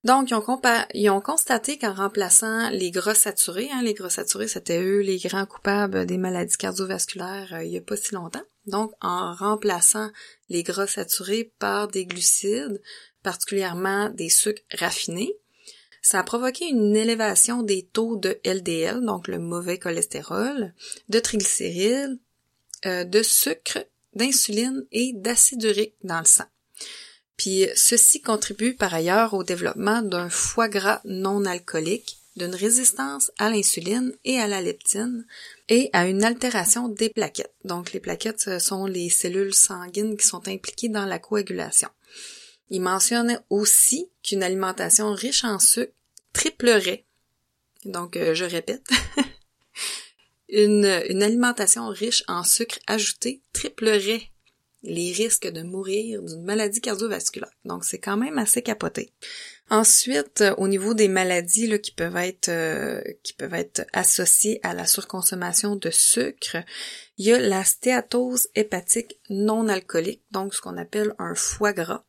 [0.06, 5.02] Donc, ils ont, constaté qu'en remplaçant les gras saturés, hein, les gras saturés, c'était eux
[5.02, 8.42] les grands coupables des maladies cardiovasculaires euh, il n'y a pas si longtemps.
[8.66, 10.10] Donc, en remplaçant
[10.50, 12.82] les gras saturés par des glucides,
[13.24, 15.36] particulièrement des sucres raffinés,
[16.02, 20.74] ça a provoqué une élévation des taux de LDL, donc le mauvais cholestérol,
[21.10, 22.20] de triglycérides,
[22.86, 26.46] euh, de sucre, d'insuline et d'acide urique dans le sang.
[27.38, 33.50] Puis ceci contribue par ailleurs au développement d'un foie gras non alcoolique, d'une résistance à
[33.50, 35.26] l'insuline et à la leptine
[35.70, 37.54] et à une altération des plaquettes.
[37.66, 41.90] Donc les plaquettes ce sont les cellules sanguines qui sont impliquées dans la coagulation.
[42.70, 45.94] Il mentionne aussi qu'une alimentation riche en sucre
[46.32, 47.06] triplerait,
[47.84, 48.88] donc euh, je répète,
[50.50, 54.32] une, une alimentation riche en sucre ajouté triplerait
[54.84, 57.52] les risques de mourir d'une maladie cardiovasculaire.
[57.66, 59.12] Donc c'est quand même assez capoté.
[59.72, 64.86] Ensuite, au niveau des maladies qui peuvent être euh, qui peuvent être associées à la
[64.86, 66.58] surconsommation de sucre,
[67.18, 72.04] il y a la stéatose hépatique non alcoolique, donc ce qu'on appelle un foie gras.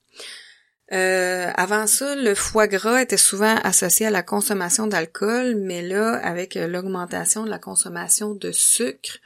[0.91, 6.15] Euh, avant ça, le foie gras était souvent associé à la consommation d'alcool, mais là,
[6.15, 9.19] avec l'augmentation de la consommation de sucre,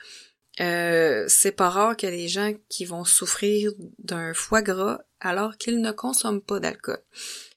[0.60, 5.80] euh, c'est pas rare ait des gens qui vont souffrir d'un foie gras alors qu'ils
[5.80, 7.00] ne consomment pas d'alcool.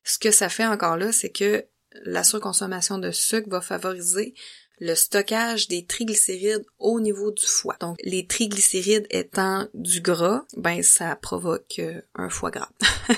[0.03, 1.65] Ce que ça fait encore là, c'est que
[2.03, 4.33] la surconsommation de sucre va favoriser
[4.79, 7.75] le stockage des triglycérides au niveau du foie.
[7.81, 12.71] Donc, les triglycérides étant du gras, ben ça provoque euh, un foie gras.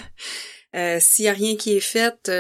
[0.74, 2.32] Euh, s'il y a rien qui est fait,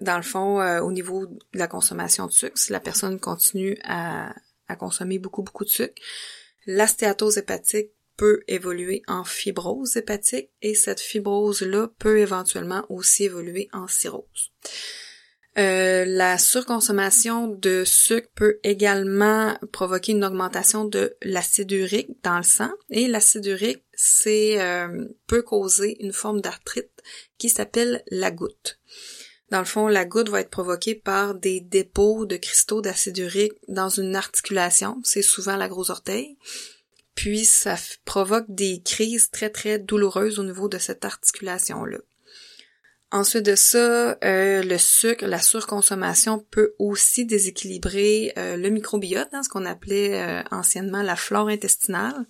[0.00, 4.34] dans le fond, au niveau de la consommation de sucre, si la personne continue à
[4.76, 5.94] consommer beaucoup, beaucoup de sucre,
[6.66, 13.68] la stéatose hépatique peut évoluer en fibrose hépatique et cette fibrose-là peut éventuellement aussi évoluer
[13.72, 14.52] en cirrhose.
[15.56, 22.42] Euh, la surconsommation de sucre peut également provoquer une augmentation de l'acide urique dans le
[22.42, 23.84] sang et l'acide urique
[24.26, 26.90] euh, peut causer une forme d'arthrite
[27.38, 28.80] qui s'appelle la goutte.
[29.54, 33.52] Dans le fond, la goutte va être provoquée par des dépôts de cristaux d'acide urique
[33.68, 36.36] dans une articulation, c'est souvent la grosse orteil.
[37.14, 41.98] Puis ça provoque des crises très très douloureuses au niveau de cette articulation-là.
[43.12, 49.44] Ensuite de ça, euh, le sucre, la surconsommation peut aussi déséquilibrer euh, le microbiote, hein,
[49.44, 52.26] ce qu'on appelait euh, anciennement la flore intestinale.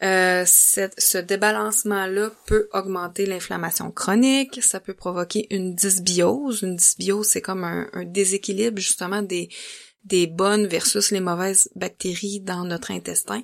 [0.00, 6.62] Ce débalancement-là peut augmenter l'inflammation chronique, ça peut provoquer une dysbiose.
[6.62, 9.48] Une dysbiose, c'est comme un, un, déséquilibre justement des,
[10.04, 13.42] des bonnes versus les mauvaises bactéries dans notre intestin.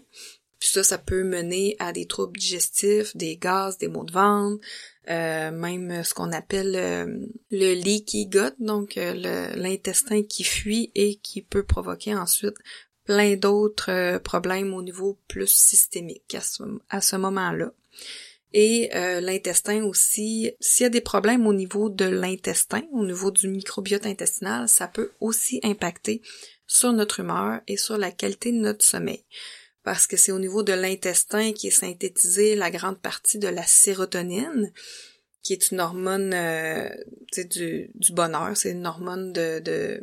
[0.63, 4.65] Puis ça, ça peut mener à des troubles digestifs, des gaz, des maux de ventre,
[5.11, 9.13] euh, même ce qu'on appelle euh, le leaky gut, donc euh,
[9.57, 12.55] l'intestin qui fuit et qui peut provoquer ensuite
[13.05, 16.37] plein d'autres problèmes au niveau plus systémique
[16.91, 17.73] à ce, moment-là.
[18.53, 23.49] Et l'intestin aussi, s'il y a des problèmes au niveau de l'intestin, au niveau du
[23.49, 26.23] microbiote intestinal, ça peut aussi impacter
[26.67, 29.25] sur notre humeur et sur la qualité de notre sommeil
[29.83, 33.65] parce que c'est au niveau de l'intestin qui est synthétisée la grande partie de la
[33.65, 34.73] sérotonine,
[35.43, 36.89] qui est une hormone euh,
[37.51, 40.03] du, du bonheur, c'est une hormone de,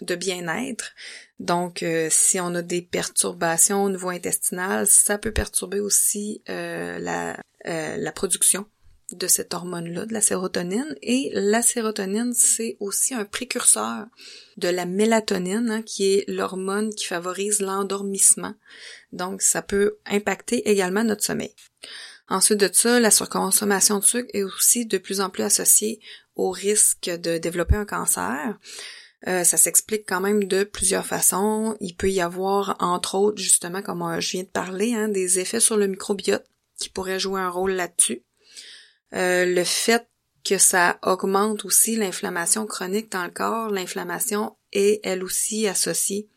[0.00, 0.92] de bien-être.
[1.38, 6.98] Donc, euh, si on a des perturbations au niveau intestinal, ça peut perturber aussi euh,
[6.98, 8.66] la, euh, la production
[9.12, 10.96] de cette hormone-là, de la sérotonine.
[11.02, 14.06] Et la sérotonine, c'est aussi un précurseur
[14.56, 18.54] de la mélatonine, hein, qui est l'hormone qui favorise l'endormissement.
[19.12, 21.54] Donc, ça peut impacter également notre sommeil.
[22.28, 26.00] Ensuite de ça, la surconsommation de sucre est aussi de plus en plus associée
[26.34, 28.58] au risque de développer un cancer.
[29.26, 31.76] Euh, ça s'explique quand même de plusieurs façons.
[31.80, 35.40] Il peut y avoir, entre autres, justement, comme euh, je viens de parler, hein, des
[35.40, 36.44] effets sur le microbiote
[36.78, 38.22] qui pourraient jouer un rôle là-dessus.
[39.14, 40.06] Euh, le fait
[40.44, 46.28] que ça augmente aussi l'inflammation chronique dans le corps, l'inflammation est elle aussi associée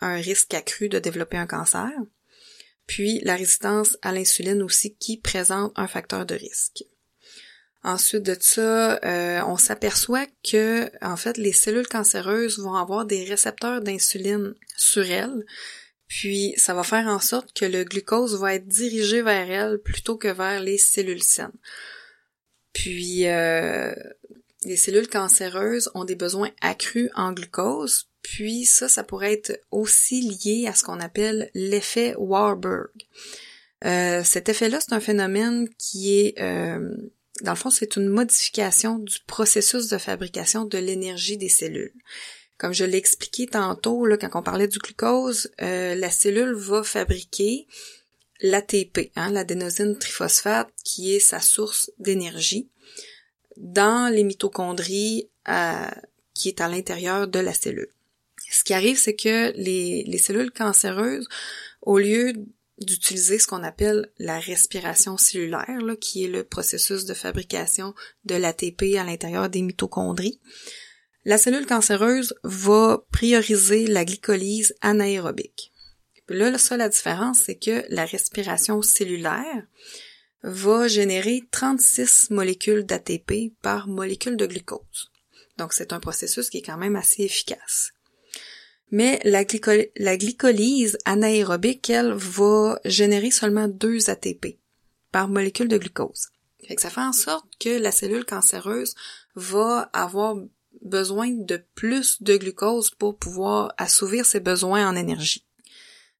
[0.00, 1.90] à un risque accru de développer un cancer.
[2.86, 6.84] Puis la résistance à l'insuline aussi qui présente un facteur de risque.
[7.84, 13.24] Ensuite de ça, euh, on s'aperçoit que en fait les cellules cancéreuses vont avoir des
[13.24, 15.44] récepteurs d'insuline sur elles,
[16.06, 20.16] puis ça va faire en sorte que le glucose va être dirigé vers elles plutôt
[20.16, 21.50] que vers les cellules saines.
[22.72, 23.92] Puis euh,
[24.64, 30.20] les cellules cancéreuses ont des besoins accrus en glucose, puis ça, ça pourrait être aussi
[30.20, 32.90] lié à ce qu'on appelle l'effet Warburg.
[33.84, 36.40] Euh, cet effet-là, c'est un phénomène qui est,
[37.42, 41.92] dans le fond, c'est une modification du processus de fabrication de l'énergie des cellules.
[42.56, 46.84] Comme je l'ai expliqué tantôt, là, quand on parlait du glucose, euh, la cellule va
[46.84, 47.66] fabriquer
[48.40, 52.68] l'ATP, hein, l'adénosine triphosphate, qui est sa source d'énergie,
[53.56, 55.28] dans les mitochondries
[56.34, 57.90] qui est à l'intérieur de la cellule.
[58.50, 61.28] Ce qui arrive, c'est que les, les cellules cancéreuses,
[61.80, 62.32] au lieu
[62.78, 68.96] d'utiliser ce qu'on appelle la respiration cellulaire, qui est le processus de fabrication de l'ATP
[68.98, 70.40] à l'intérieur des mitochondries.
[71.24, 75.72] La cellule cancéreuse va prioriser la glycolyse anaérobique.
[76.28, 79.66] là, ça, la différence, c'est que la respiration cellulaire
[80.42, 85.12] va générer 36 molécules d'ATP par molécule de glucose.
[85.58, 87.92] Donc, c'est un processus qui est quand même assez efficace.
[88.90, 94.58] Mais la, glycolyse anaérobique, elle, va générer seulement 2 ATP
[95.10, 96.28] par molécule de glucose.
[96.76, 98.94] ça fait en sorte que la cellule cancéreuse
[99.34, 100.36] va avoir
[100.82, 105.46] besoin de plus de glucose pour pouvoir assouvir ses besoins en énergie.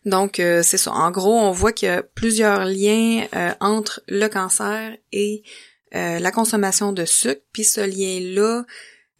[0.04, 0.92] Donc euh, c'est ça.
[0.92, 5.42] En gros, on voit qu'il y a plusieurs liens euh, entre le cancer et
[5.94, 7.42] euh, la consommation de sucre.
[7.52, 8.64] Puis ce lien-là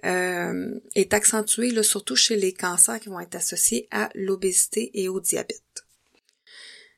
[0.03, 5.21] est accentué là, surtout chez les cancers qui vont être associés à l'obésité et au
[5.21, 5.82] diabète.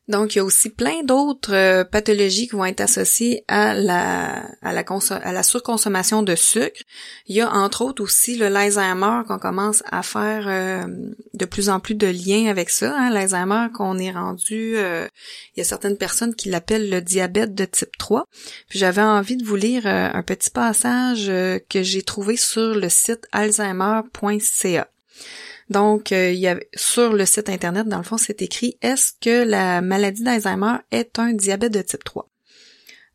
[0.07, 5.43] Donc, il y a aussi plein d'autres euh, pathologies qui vont être associées à la,
[5.43, 6.83] surconsommation de sucre.
[7.27, 10.87] Il y a entre autres aussi le l'Alzheimer qu'on commence à faire euh,
[11.33, 12.95] de plus en plus de liens avec ça.
[12.95, 15.09] Hein, L'Alzheimer qu'on est rendu, euh,
[15.57, 18.27] il y a certaines personnes qui l'appellent le diabète de type 3.
[18.69, 23.27] Puis j'avais envie de vous lire un petit passage que j'ai trouvé sur le site
[23.33, 24.88] alzheimer.ca.
[25.70, 30.22] Donc, euh, sur le site internet, dans le fond, c'est écrit Est-ce que la maladie
[30.22, 32.29] d'Alzheimer est un diabète de type 3?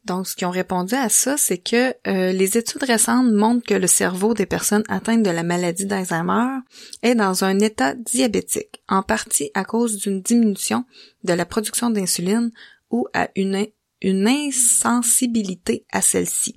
[0.05, 3.75] Donc, ce qu'ils ont répondu à ça, c'est que euh, les études récentes montrent que
[3.75, 6.59] le cerveau des personnes atteintes de la maladie d'Alzheimer
[7.03, 10.85] est dans un état diabétique, en partie à cause d'une diminution
[11.25, 12.51] de la production d'insuline
[12.89, 13.67] ou à une,
[14.01, 16.55] une insensibilité à celle-ci.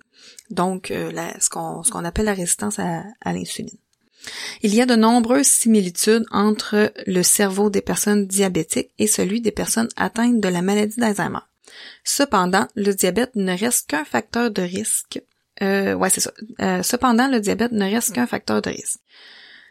[0.50, 3.78] Donc, euh, ce qu'on appelle la résistance à l'insuline.
[4.62, 9.50] Il y a de nombreuses similitudes entre le cerveau des personnes diabétiques et celui des
[9.50, 11.40] personnes atteintes de la maladie d'Alzheimer.
[12.04, 15.20] Cependant, le diabète ne reste qu'un facteur de risque.
[15.62, 16.32] Euh, ouais, c'est ça.
[16.60, 19.00] Euh, cependant, le diabète ne reste qu'un facteur de risque.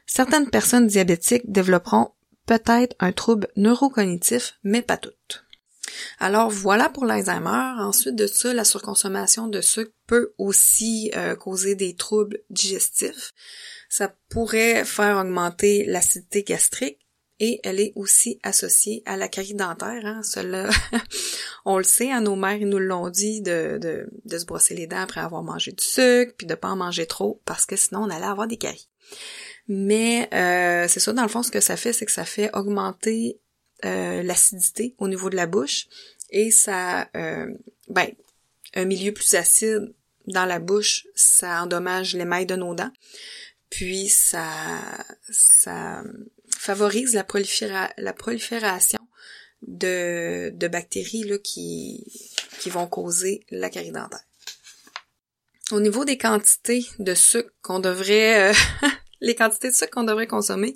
[0.06, 2.12] Certaines personnes diabétiques développeront
[2.46, 5.46] peut-être un trouble neurocognitif, mais pas toutes.
[6.20, 7.80] Alors voilà pour l'Alzheimer.
[7.80, 13.34] Ensuite de ça, la surconsommation de sucre peut aussi euh, causer des troubles digestifs
[13.92, 16.98] ça pourrait faire augmenter l'acidité gastrique
[17.42, 20.06] et elle est aussi associée à la carie dentaire.
[20.06, 20.22] Hein.
[20.24, 20.70] Cela,
[21.66, 25.02] on le sait, hein, nos mères nous l'ont dit de, de, se brosser les dents
[25.02, 28.10] après avoir mangé du sucre, puis de pas en manger trop, parce que sinon on
[28.10, 28.88] allait avoir des caries.
[29.68, 32.50] Mais euh, c'est ça, dans le fond, ce que ça fait, c'est que ça fait
[32.56, 33.42] augmenter
[33.86, 35.88] euh, l'acidité au niveau de la bouche
[36.30, 37.48] et ça, euh,
[37.88, 38.08] ben,
[38.74, 39.94] un milieu plus acide
[40.28, 42.92] dans la bouche, ça endommage l'émail de nos dents
[43.72, 44.80] puis ça,
[45.32, 46.04] ça
[46.56, 47.26] favorise la,
[47.98, 49.00] la prolifération
[49.62, 52.06] de, de bactéries là, qui,
[52.60, 54.24] qui vont causer la carie dentaire.
[55.72, 58.54] Au niveau des quantités de sucre qu'on devrait, euh,
[59.22, 60.76] les quantités de sucre qu'on devrait consommer,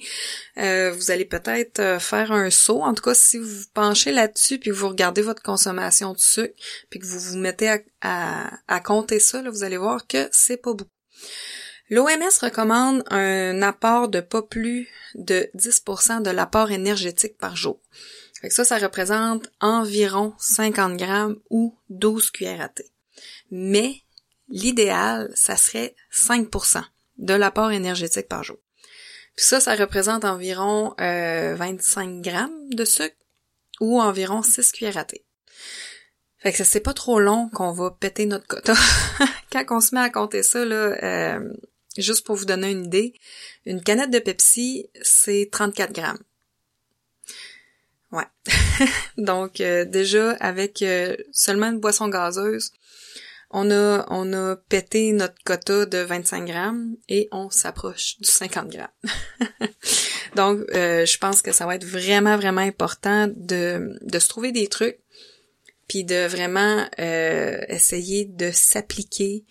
[0.58, 2.82] euh, vous allez peut-être euh, faire un saut.
[2.82, 6.54] En tout cas, si vous vous penchez là-dessus puis vous regardez votre consommation de sucre
[6.90, 7.70] puis que vous vous mettez
[8.02, 10.92] à, à, compter ça, là, vous allez voir que c'est pas beaucoup.
[11.90, 17.80] L'OMS recommande un apport de pas plus de 10% de l'apport énergétique par jour.
[18.50, 22.86] ça, ça représente environ 50 grammes ou 12 cuillères à thé.
[23.52, 24.02] Mais
[24.50, 26.84] l'idéal, ça serait 5%
[27.18, 28.58] de l'apport énergétique par jour.
[29.36, 33.16] Puis ça, ça représente environ 25 euh, grammes de sucre
[33.82, 35.26] ou environ 6 cuillères à thé.
[36.38, 38.76] Fait que ça c'est pas trop long qu'on va péter notre quota.
[39.52, 41.54] Quand on se met à compter ça, là, euh,
[41.98, 43.14] Juste pour vous donner une idée,
[43.66, 46.20] une canette de Pepsi, c'est 34 grammes.
[48.12, 48.26] Ouais.
[49.18, 50.84] Donc euh, déjà avec
[51.32, 52.74] seulement une boisson gazeuse,
[53.58, 58.70] on a on a pété notre quota de 25 grammes et on s'approche du 50
[58.70, 58.88] grammes.
[60.36, 64.52] Donc euh, je pense que ça va être vraiment vraiment important de de se trouver
[64.52, 65.00] des trucs
[65.88, 66.88] puis de vraiment
[67.70, 69.46] essayer de s'appliquer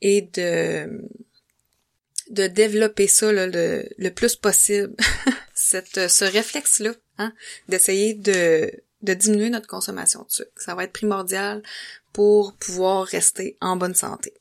[0.00, 1.08] et de
[2.30, 4.94] de développer ça le, le, plus possible,
[5.54, 7.32] Cette, ce réflexe-là, hein,
[7.68, 8.70] d'essayer de,
[9.02, 10.50] de diminuer notre consommation de sucre.
[10.56, 11.62] Ça va être primordial
[12.18, 14.34] pour pouvoir rester en bonne santé.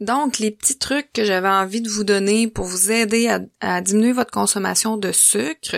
[0.00, 3.28] Donc, les petits trucs que j'avais envie de vous donner pour vous aider
[3.60, 5.76] à, diminuer votre consommation de sucre.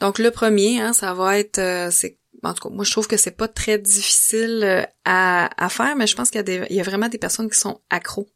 [0.00, 3.06] Donc, le premier, hein, ça va être, euh, c'est en tout cas, moi je trouve
[3.06, 7.08] que c'est pas très difficile euh, à, faire, mais je pense qu'il y a, vraiment
[7.08, 8.28] des personnes qui sont accros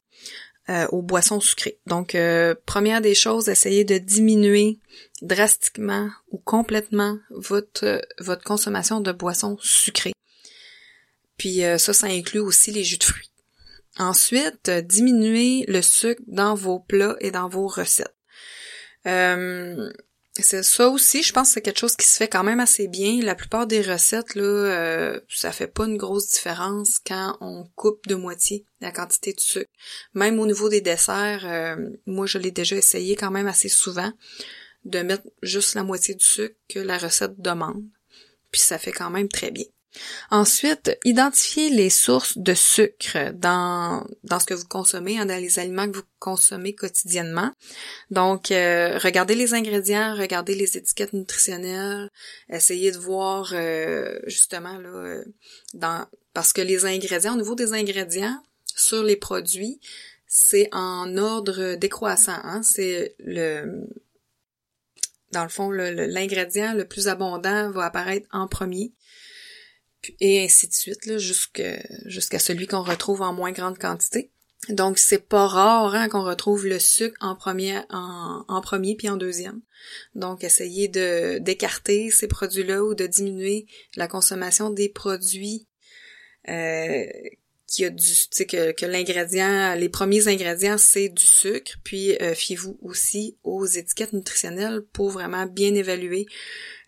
[0.69, 1.81] euh, aux boissons sucrées.
[1.89, 2.17] Donc,
[2.67, 4.79] première des choses, essayez de diminuer
[5.23, 10.13] drastiquement ou complètement votre, votre consommation de boissons sucrées.
[11.41, 13.31] Puis ça, ça inclut aussi les jus de fruits.
[13.97, 18.15] Ensuite, diminuez le sucre dans vos plats et dans vos recettes.
[19.07, 19.91] Euh,
[20.35, 22.89] c'est ça aussi, je pense que c'est quelque chose qui se fait quand même assez
[22.89, 23.21] bien.
[23.23, 28.07] La plupart des recettes, là, euh, ça fait pas une grosse différence quand on coupe
[28.07, 29.71] de moitié la quantité de sucre.
[30.15, 31.77] Même au niveau des desserts, euh,
[32.07, 34.13] moi je l'ai déjà essayé quand même assez souvent
[34.85, 37.85] de mettre juste la moitié du sucre que la recette demande.
[38.51, 39.67] Puis ça fait quand même très bien.
[40.31, 45.59] Ensuite, identifiez les sources de sucre dans, dans ce que vous consommez, hein, dans les
[45.59, 47.53] aliments que vous consommez quotidiennement.
[48.11, 52.09] Donc, euh, regardez les ingrédients, regardez les étiquettes nutritionnelles,
[52.49, 55.25] essayez de voir euh, justement là, euh,
[55.75, 59.81] dans parce que les ingrédients, au niveau des ingrédients sur les produits,
[60.29, 62.39] c'est en ordre décroissant.
[62.45, 62.63] Hein?
[62.63, 63.89] C'est le
[65.33, 68.93] dans le fond, l'ingrédient le, le, plus abondant va apparaître en premier
[70.21, 74.31] et ainsi de suite, jusqu'à celui qu'on retrouve en moins grande quantité.
[74.69, 79.17] Donc c'est pas rare hein, qu'on retrouve le sucre en premier, en, premier puis en
[79.17, 79.63] deuxième.
[80.15, 85.67] Donc essayez de d'écarter ces produits-là ou de diminuer la consommation des produits
[86.49, 87.07] euh,
[87.67, 88.13] qui a du,
[88.47, 91.79] que, que l'ingrédient, les premiers ingrédients c'est du sucre.
[91.83, 96.27] Puis euh, fiez-vous aussi aux étiquettes nutritionnelles pour vraiment bien évaluer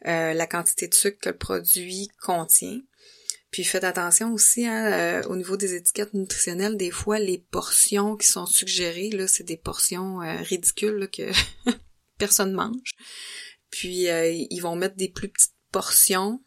[0.07, 2.81] euh, la quantité de sucre que le produit contient.
[3.53, 8.17] Puis faites attention aussi hein, euh, au niveau des étiquettes nutritionnelles, des fois les portions
[8.17, 11.31] qui sont suggérées, là, c'est des portions euh, ridicules que
[12.19, 12.93] personne mange.
[13.71, 16.43] Puis euh, ils vont mettre des plus petites portions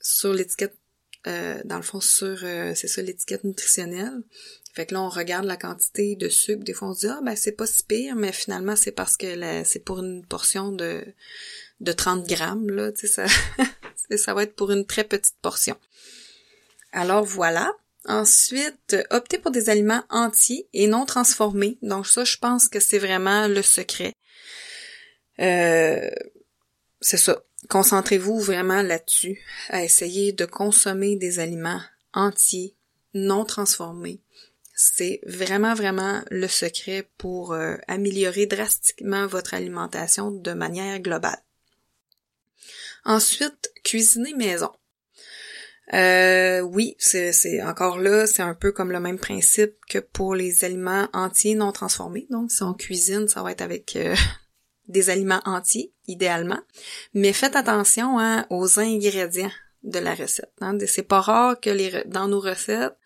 [0.00, 0.74] sur l'étiquette,
[1.26, 4.22] dans le fond sur c'est ça l'étiquette nutritionnelle.
[4.72, 6.64] Fait que là, on regarde la quantité de sucre.
[6.64, 9.18] Des fois, on se dit, ah, ben, c'est pas si pire, mais finalement, c'est parce
[9.18, 11.04] que c'est pour une portion de,
[11.80, 13.26] de 30 grammes, là, tu sais, ça,
[14.16, 15.76] ça va être pour une très petite portion.
[16.92, 17.72] Alors voilà.
[18.06, 21.78] Ensuite, optez pour des aliments entiers et non transformés.
[21.82, 24.14] Donc ça, je pense que c'est vraiment le secret.
[25.38, 26.10] Euh,
[27.00, 27.42] c'est ça.
[27.68, 31.80] Concentrez-vous vraiment là-dessus, à essayer de consommer des aliments
[32.14, 32.74] entiers,
[33.12, 34.20] non transformés.
[34.74, 41.38] C'est vraiment, vraiment le secret pour euh, améliorer drastiquement votre alimentation de manière globale.
[43.04, 44.70] Ensuite, cuisiner maison.
[45.92, 50.64] Euh, oui, c'est encore là, c'est un peu comme le même principe que pour les
[50.64, 52.26] aliments entiers non transformés.
[52.30, 54.14] Donc, si on cuisine, ça va être avec euh,
[54.88, 56.60] des aliments entiers, idéalement.
[57.14, 59.50] Mais faites attention hein, aux ingrédients
[59.82, 60.52] de la recette.
[60.60, 60.76] Hein.
[60.86, 62.96] C'est pas rare que dans nos recettes,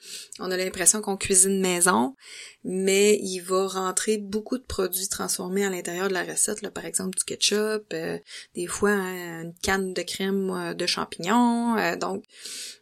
[0.41, 2.17] on a l'impression qu'on cuisine maison,
[2.65, 7.17] mais il va rentrer beaucoup de produits transformés à l'intérieur de la recette, par exemple
[7.17, 8.19] du ketchup, euh,
[8.55, 12.25] des fois hein, une canne de crème euh, de champignons, euh, donc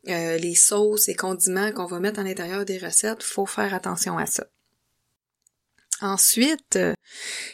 [0.05, 4.27] les sauces et condiments qu'on va mettre à l'intérieur des recettes, faut faire attention à
[4.27, 4.47] ça.
[6.03, 6.95] Ensuite, euh,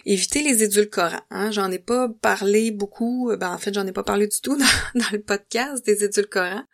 [0.07, 1.21] éviter les édulcorants.
[1.31, 1.51] Hein.
[1.51, 3.31] J'en ai pas parlé beaucoup.
[3.31, 4.57] Euh, ben, en fait, j'en ai pas parlé du tout
[4.95, 6.65] dans, le podcast des édulcorants.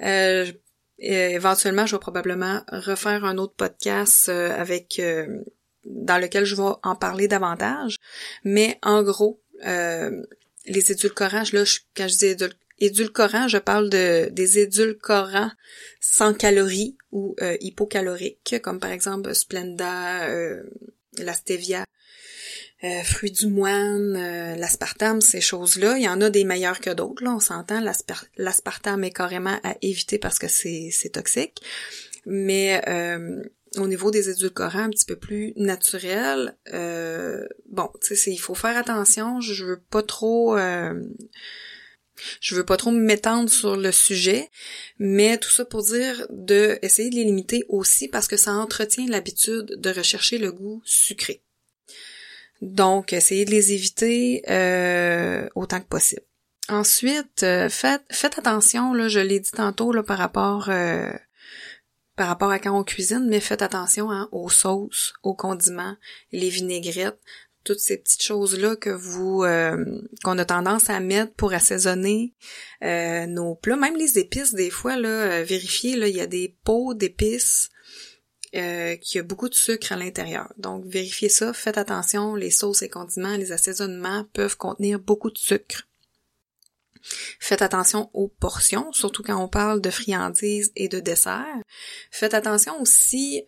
[0.00, 0.50] Euh,
[0.98, 5.00] éventuellement, je vais probablement refaire un autre podcast avec
[5.84, 7.98] dans lequel je vais en parler davantage.
[8.44, 11.64] Mais en gros, les édulcorants, là,
[11.96, 12.36] quand je dis
[12.78, 15.50] édulcorants, je parle de des édulcorants
[16.00, 20.28] sans calories ou hypocaloriques, comme par exemple Splenda,
[21.18, 21.84] la stevia,
[22.84, 25.98] euh, fruits du moine, euh, l'aspartame, ces choses-là.
[25.98, 27.80] Il y en a des meilleurs que d'autres, là, on s'entend.
[28.36, 31.62] L'aspartame est carrément à éviter parce que c'est toxique.
[32.26, 33.42] Mais euh,
[33.76, 38.54] au niveau des édulcorants un petit peu plus naturels, euh, bon, tu sais, il faut
[38.54, 39.40] faire attention.
[39.40, 40.56] Je veux pas trop
[42.40, 44.50] je veux pas trop m'étendre sur le sujet,
[44.98, 49.06] mais tout ça pour dire de essayer de les limiter aussi parce que ça entretient
[49.08, 51.42] l'habitude de rechercher le goût sucré.
[52.60, 56.22] Donc, essayez de les éviter euh, autant que possible.
[56.68, 61.10] Ensuite, euh, faites, attention, là, je l'ai dit tantôt là, par rapport euh,
[62.14, 65.96] par rapport à quand on cuisine, mais faites attention hein, aux sauces, aux condiments,
[66.30, 67.18] les vinaigrettes
[67.64, 72.34] toutes ces petites choses-là que vous euh, qu'on a tendance à mettre pour assaisonner
[72.82, 76.26] euh, nos plats, même les épices des fois là, euh, vérifiez là, il y a
[76.26, 77.68] des pots d'épices
[79.00, 80.52] qui a beaucoup de sucre à l'intérieur.
[80.58, 85.38] Donc vérifiez ça, faites attention, les sauces et condiments, les assaisonnements peuvent contenir beaucoup de
[85.38, 85.88] sucre.
[87.40, 91.62] Faites attention aux portions, surtout quand on parle de friandises et de desserts.
[92.10, 93.42] Faites attention aussi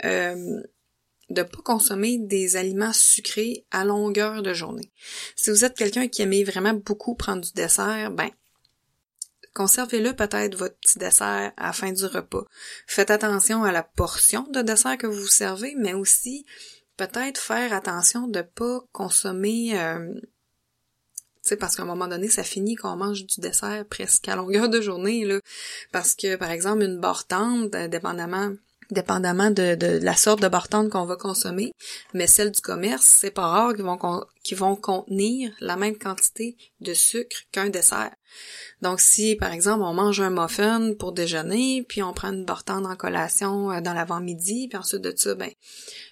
[1.31, 4.91] de pas consommer des aliments sucrés à longueur de journée.
[5.37, 8.31] Si vous êtes quelqu'un qui aimait vraiment beaucoup prendre du dessert, ben
[9.55, 12.45] conservez-le peut-être votre petit dessert à fin du repas.
[12.87, 16.45] Faites attention à la portion de dessert que vous servez, mais aussi
[16.97, 20.14] peut-être faire attention de pas consommer euh,
[21.45, 24.37] tu sais, parce qu'à un moment donné, ça finit qu'on mange du dessert presque à
[24.37, 25.41] longueur de journée, là.
[25.93, 28.55] Parce que, par exemple, une barre tendre, euh, dépendamment
[28.91, 31.72] dépendamment de, la sorte de bartende qu'on va consommer,
[32.12, 33.99] mais celle du commerce, c'est pas rare qu'ils vont,
[34.43, 38.14] qu'ils vont contenir la même quantité de sucre qu'un dessert.
[38.82, 42.87] Donc si par exemple on mange un muffin pour déjeuner, puis on prend une bartende
[42.87, 45.51] en collation euh, dans l'avant-midi, puis ensuite de ça, ben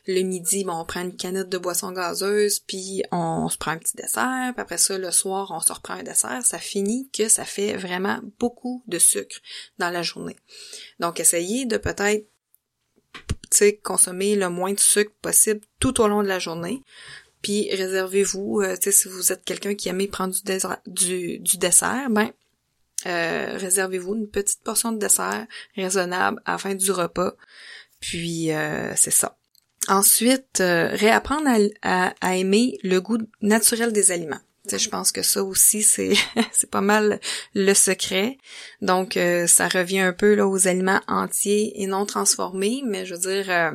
[0.07, 3.97] le midi, on prend une canette de boisson gazeuse, puis on se prend un petit
[3.97, 7.45] dessert, puis après ça le soir on se reprend un dessert, ça finit que ça
[7.45, 9.37] fait vraiment beaucoup de sucre
[9.79, 10.37] dans la journée.
[10.99, 12.27] Donc essayez de peut-être
[13.83, 16.83] consommer le moins de sucre possible tout au long de la journée.
[17.43, 20.35] Puis réservez-vous, euh, si vous êtes quelqu'un qui aime prendre
[20.87, 22.31] du, dessert, ben
[23.07, 27.35] euh, réservez-vous une petite portion de dessert raisonnable à la fin du repas.
[28.01, 29.37] Puis euh, c'est ça.
[29.89, 31.49] Ensuite, réapprendre
[31.83, 34.41] à, aimer le goût naturel des aliments
[34.71, 36.15] je pense que ça aussi, c'est
[36.53, 37.21] c'est pas mal
[37.55, 38.39] le secret.
[38.81, 43.15] Donc, euh, ça revient un peu là aux aliments entiers et non transformés, mais je
[43.15, 43.73] veux dire, euh,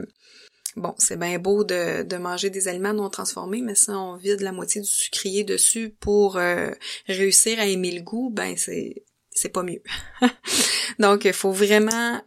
[0.76, 4.42] bon, c'est bien beau de, de manger des aliments non transformés, mais si on vide
[4.42, 6.72] la moitié du sucrier dessus pour euh,
[7.08, 9.84] réussir à aimer le goût, ben c'est c'est pas mieux.
[11.00, 12.22] Donc, il faut vraiment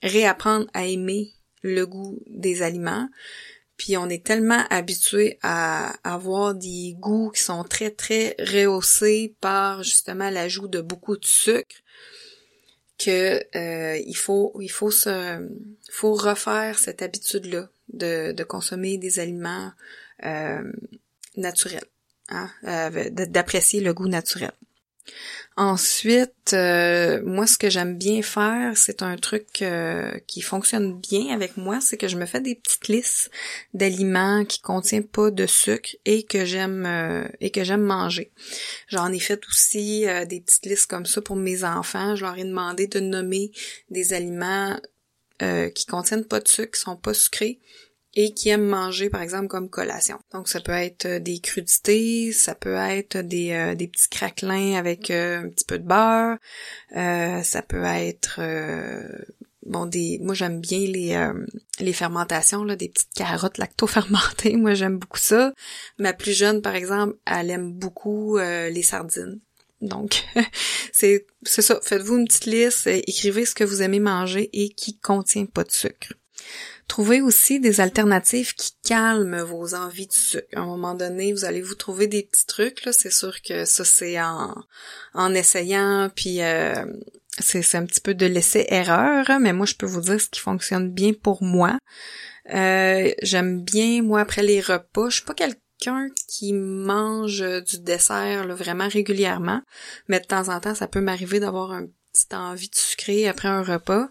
[0.00, 1.32] réapprendre à aimer
[1.62, 3.08] le goût des aliments.
[3.78, 9.84] Puis on est tellement habitué à avoir des goûts qui sont très très rehaussés par
[9.84, 11.76] justement l'ajout de beaucoup de sucre
[12.98, 15.48] que euh, il faut il faut se
[15.90, 19.70] faut refaire cette habitude là de, de consommer des aliments
[20.24, 20.72] euh,
[21.36, 21.86] naturels
[22.30, 24.50] hein, euh, d'apprécier le goût naturel
[25.56, 31.34] Ensuite, euh, moi, ce que j'aime bien faire, c'est un truc euh, qui fonctionne bien
[31.34, 33.30] avec moi, c'est que je me fais des petites listes
[33.74, 38.30] d'aliments qui contiennent pas de sucre et que j'aime euh, et que j'aime manger.
[38.86, 42.14] J'en ai fait aussi des petites listes comme ça pour mes enfants.
[42.14, 43.50] Je leur ai demandé de nommer
[43.90, 44.78] des aliments
[45.74, 47.58] qui contiennent pas de sucre, qui sont pas sucrés
[48.20, 50.18] et qui aiment manger, par exemple, comme collation.
[50.32, 54.74] Donc, ça peut être euh, des crudités, ça peut être des, euh, des petits craquelins
[54.74, 56.36] avec euh, un petit peu de beurre,
[57.44, 58.40] ça peut être...
[59.64, 61.30] bon, des, moi j'aime bien les
[61.78, 64.56] les fermentations là, des petites carottes lacto-fermentées.
[64.64, 65.52] Moi j'aime beaucoup ça.
[65.98, 69.38] Ma plus jeune par exemple, elle aime beaucoup les sardines.
[69.80, 70.24] Donc,
[70.92, 71.78] c'est c'est ça.
[71.82, 75.70] Faites-vous une petite liste, écrivez ce que vous aimez manger et qui contient pas de
[75.70, 76.14] sucre.
[76.88, 80.46] Trouvez aussi des alternatives qui calment vos envies de sucre.
[80.54, 82.92] À un moment donné, vous allez vous trouver des petits trucs, là.
[82.92, 84.54] C'est sûr que ça, c'est en,
[85.12, 86.86] en essayant, puis euh,
[87.40, 90.90] c'est un petit peu de l'essai-erreur, mais moi, je peux vous dire ce qui fonctionne
[90.90, 91.78] bien pour moi.
[92.54, 98.46] Euh, J'aime bien, moi, après les repas, je suis pas quelqu'un qui mange du dessert
[98.46, 99.60] là, vraiment régulièrement,
[100.08, 103.48] mais de temps en temps, ça peut m'arriver d'avoir un petit envie de sucrer après
[103.48, 104.08] un repas.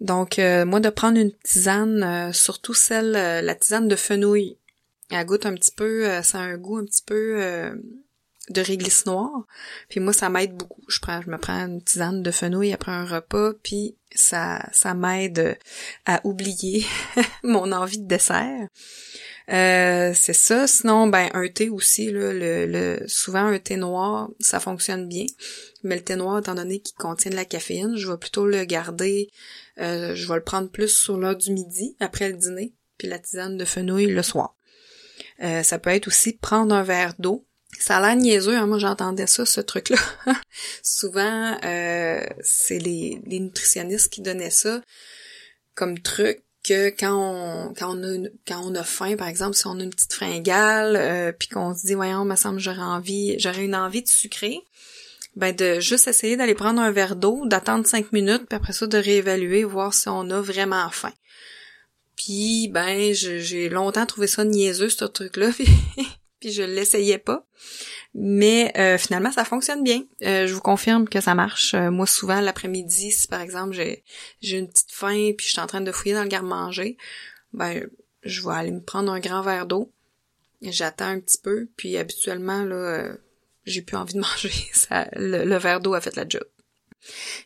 [0.00, 4.56] Donc, euh, moi, de prendre une tisane, euh, surtout celle, euh, la tisane de fenouil,
[5.10, 7.72] elle goûte un petit peu, ça a un goût un petit peu
[8.50, 9.46] de réglisse noire.
[9.88, 10.82] Puis moi, ça m'aide beaucoup.
[10.86, 14.92] Je prends, je me prends une tisane de fenouil après un repas, puis ça, ça
[14.92, 15.58] m'aide
[16.04, 16.84] à oublier
[17.42, 18.68] mon envie de dessert.
[19.48, 20.66] C'est ça.
[20.66, 22.10] Sinon, ben un thé aussi.
[22.10, 25.26] Là, le, le, souvent un thé noir, ça fonctionne bien.
[25.82, 28.64] Mais le thé noir, étant donné qu'il contient de la caféine, je vais plutôt le
[28.64, 29.30] garder
[29.80, 33.18] euh, je vais le prendre plus sur l'heure du midi, après le dîner, puis la
[33.18, 34.56] tisane de fenouil le soir.
[35.42, 37.46] Euh, ça peut être aussi prendre un verre d'eau.
[37.78, 39.98] Ça a l'air niaiseux, hein, moi j'entendais ça, ce truc-là.
[40.82, 44.80] Souvent, euh, c'est les, les nutritionnistes qui donnaient ça
[45.74, 49.66] comme truc que quand on quand on a quand on a faim par exemple si
[49.66, 53.64] on a une petite fringale puis qu'on se dit voyons me semble j'aurais envie j'aurais
[53.64, 54.62] une envie de sucrer
[55.38, 58.86] ben de juste essayer d'aller prendre un verre d'eau, d'attendre cinq minutes, puis après ça
[58.86, 61.12] de réévaluer, voir si on a vraiment faim.
[62.16, 65.50] Puis ben j'ai longtemps trouvé ça niaiseux ce truc-là,
[66.40, 67.46] puis, je l'essayais pas.
[68.20, 70.02] Mais euh, finalement, ça fonctionne bien.
[70.22, 71.74] Euh, je vous confirme que ça marche.
[71.74, 75.68] Euh, moi, souvent, l'après-midi, si par exemple j'ai une petite faim puis je suis en
[75.68, 76.96] train de fouiller dans le garde-manger,
[77.52, 77.86] ben
[78.24, 79.92] je vais aller me prendre un grand verre d'eau.
[80.62, 83.12] J'attends un petit peu, puis habituellement, là,
[83.64, 84.50] j'ai plus envie de manger.
[84.72, 86.44] Ça, le, verre d'eau a fait la job.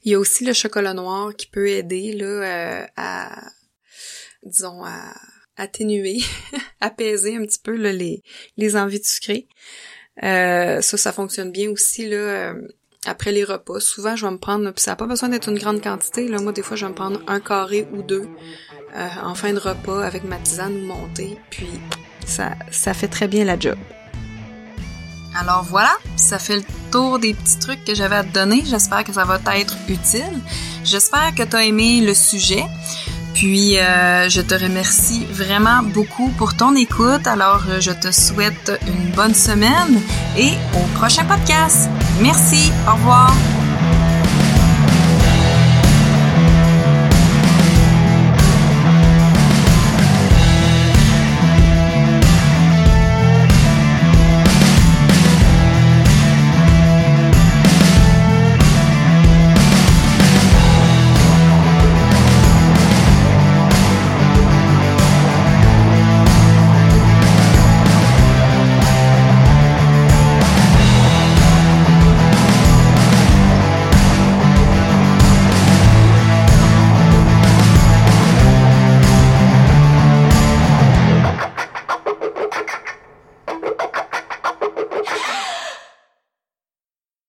[0.05, 3.43] Il y a aussi le chocolat noir qui peut aider là à
[4.43, 5.14] disons à,
[5.57, 6.20] atténuer,
[6.81, 8.23] apaiser un petit peu les,
[8.57, 9.49] les envies de sucrer.
[10.23, 12.17] Euh, ça, ça fonctionne bien aussi là.
[12.17, 12.55] Euh,
[13.05, 15.59] après les repas, souvent je vais me prendre, puis ça n'a pas besoin d'être une
[15.59, 16.29] grande quantité.
[16.29, 18.29] Là, moi des fois je vais me prendre un carré ou deux
[18.95, 21.67] euh, en fin de repas avec ma tisane ou mon thé, puis
[22.25, 23.77] ça, ça fait très bien la job.
[25.35, 28.63] Alors voilà, ça fait le tour des petits trucs que j'avais à te donner.
[28.67, 30.41] J'espère que ça va t'être utile.
[30.85, 32.65] J'espère que tu as aimé le sujet.
[33.35, 37.26] Puis euh, je te remercie vraiment beaucoup pour ton écoute.
[37.26, 40.01] Alors euh, je te souhaite une bonne semaine
[40.37, 41.89] et au prochain podcast.
[42.20, 43.33] Merci, au revoir.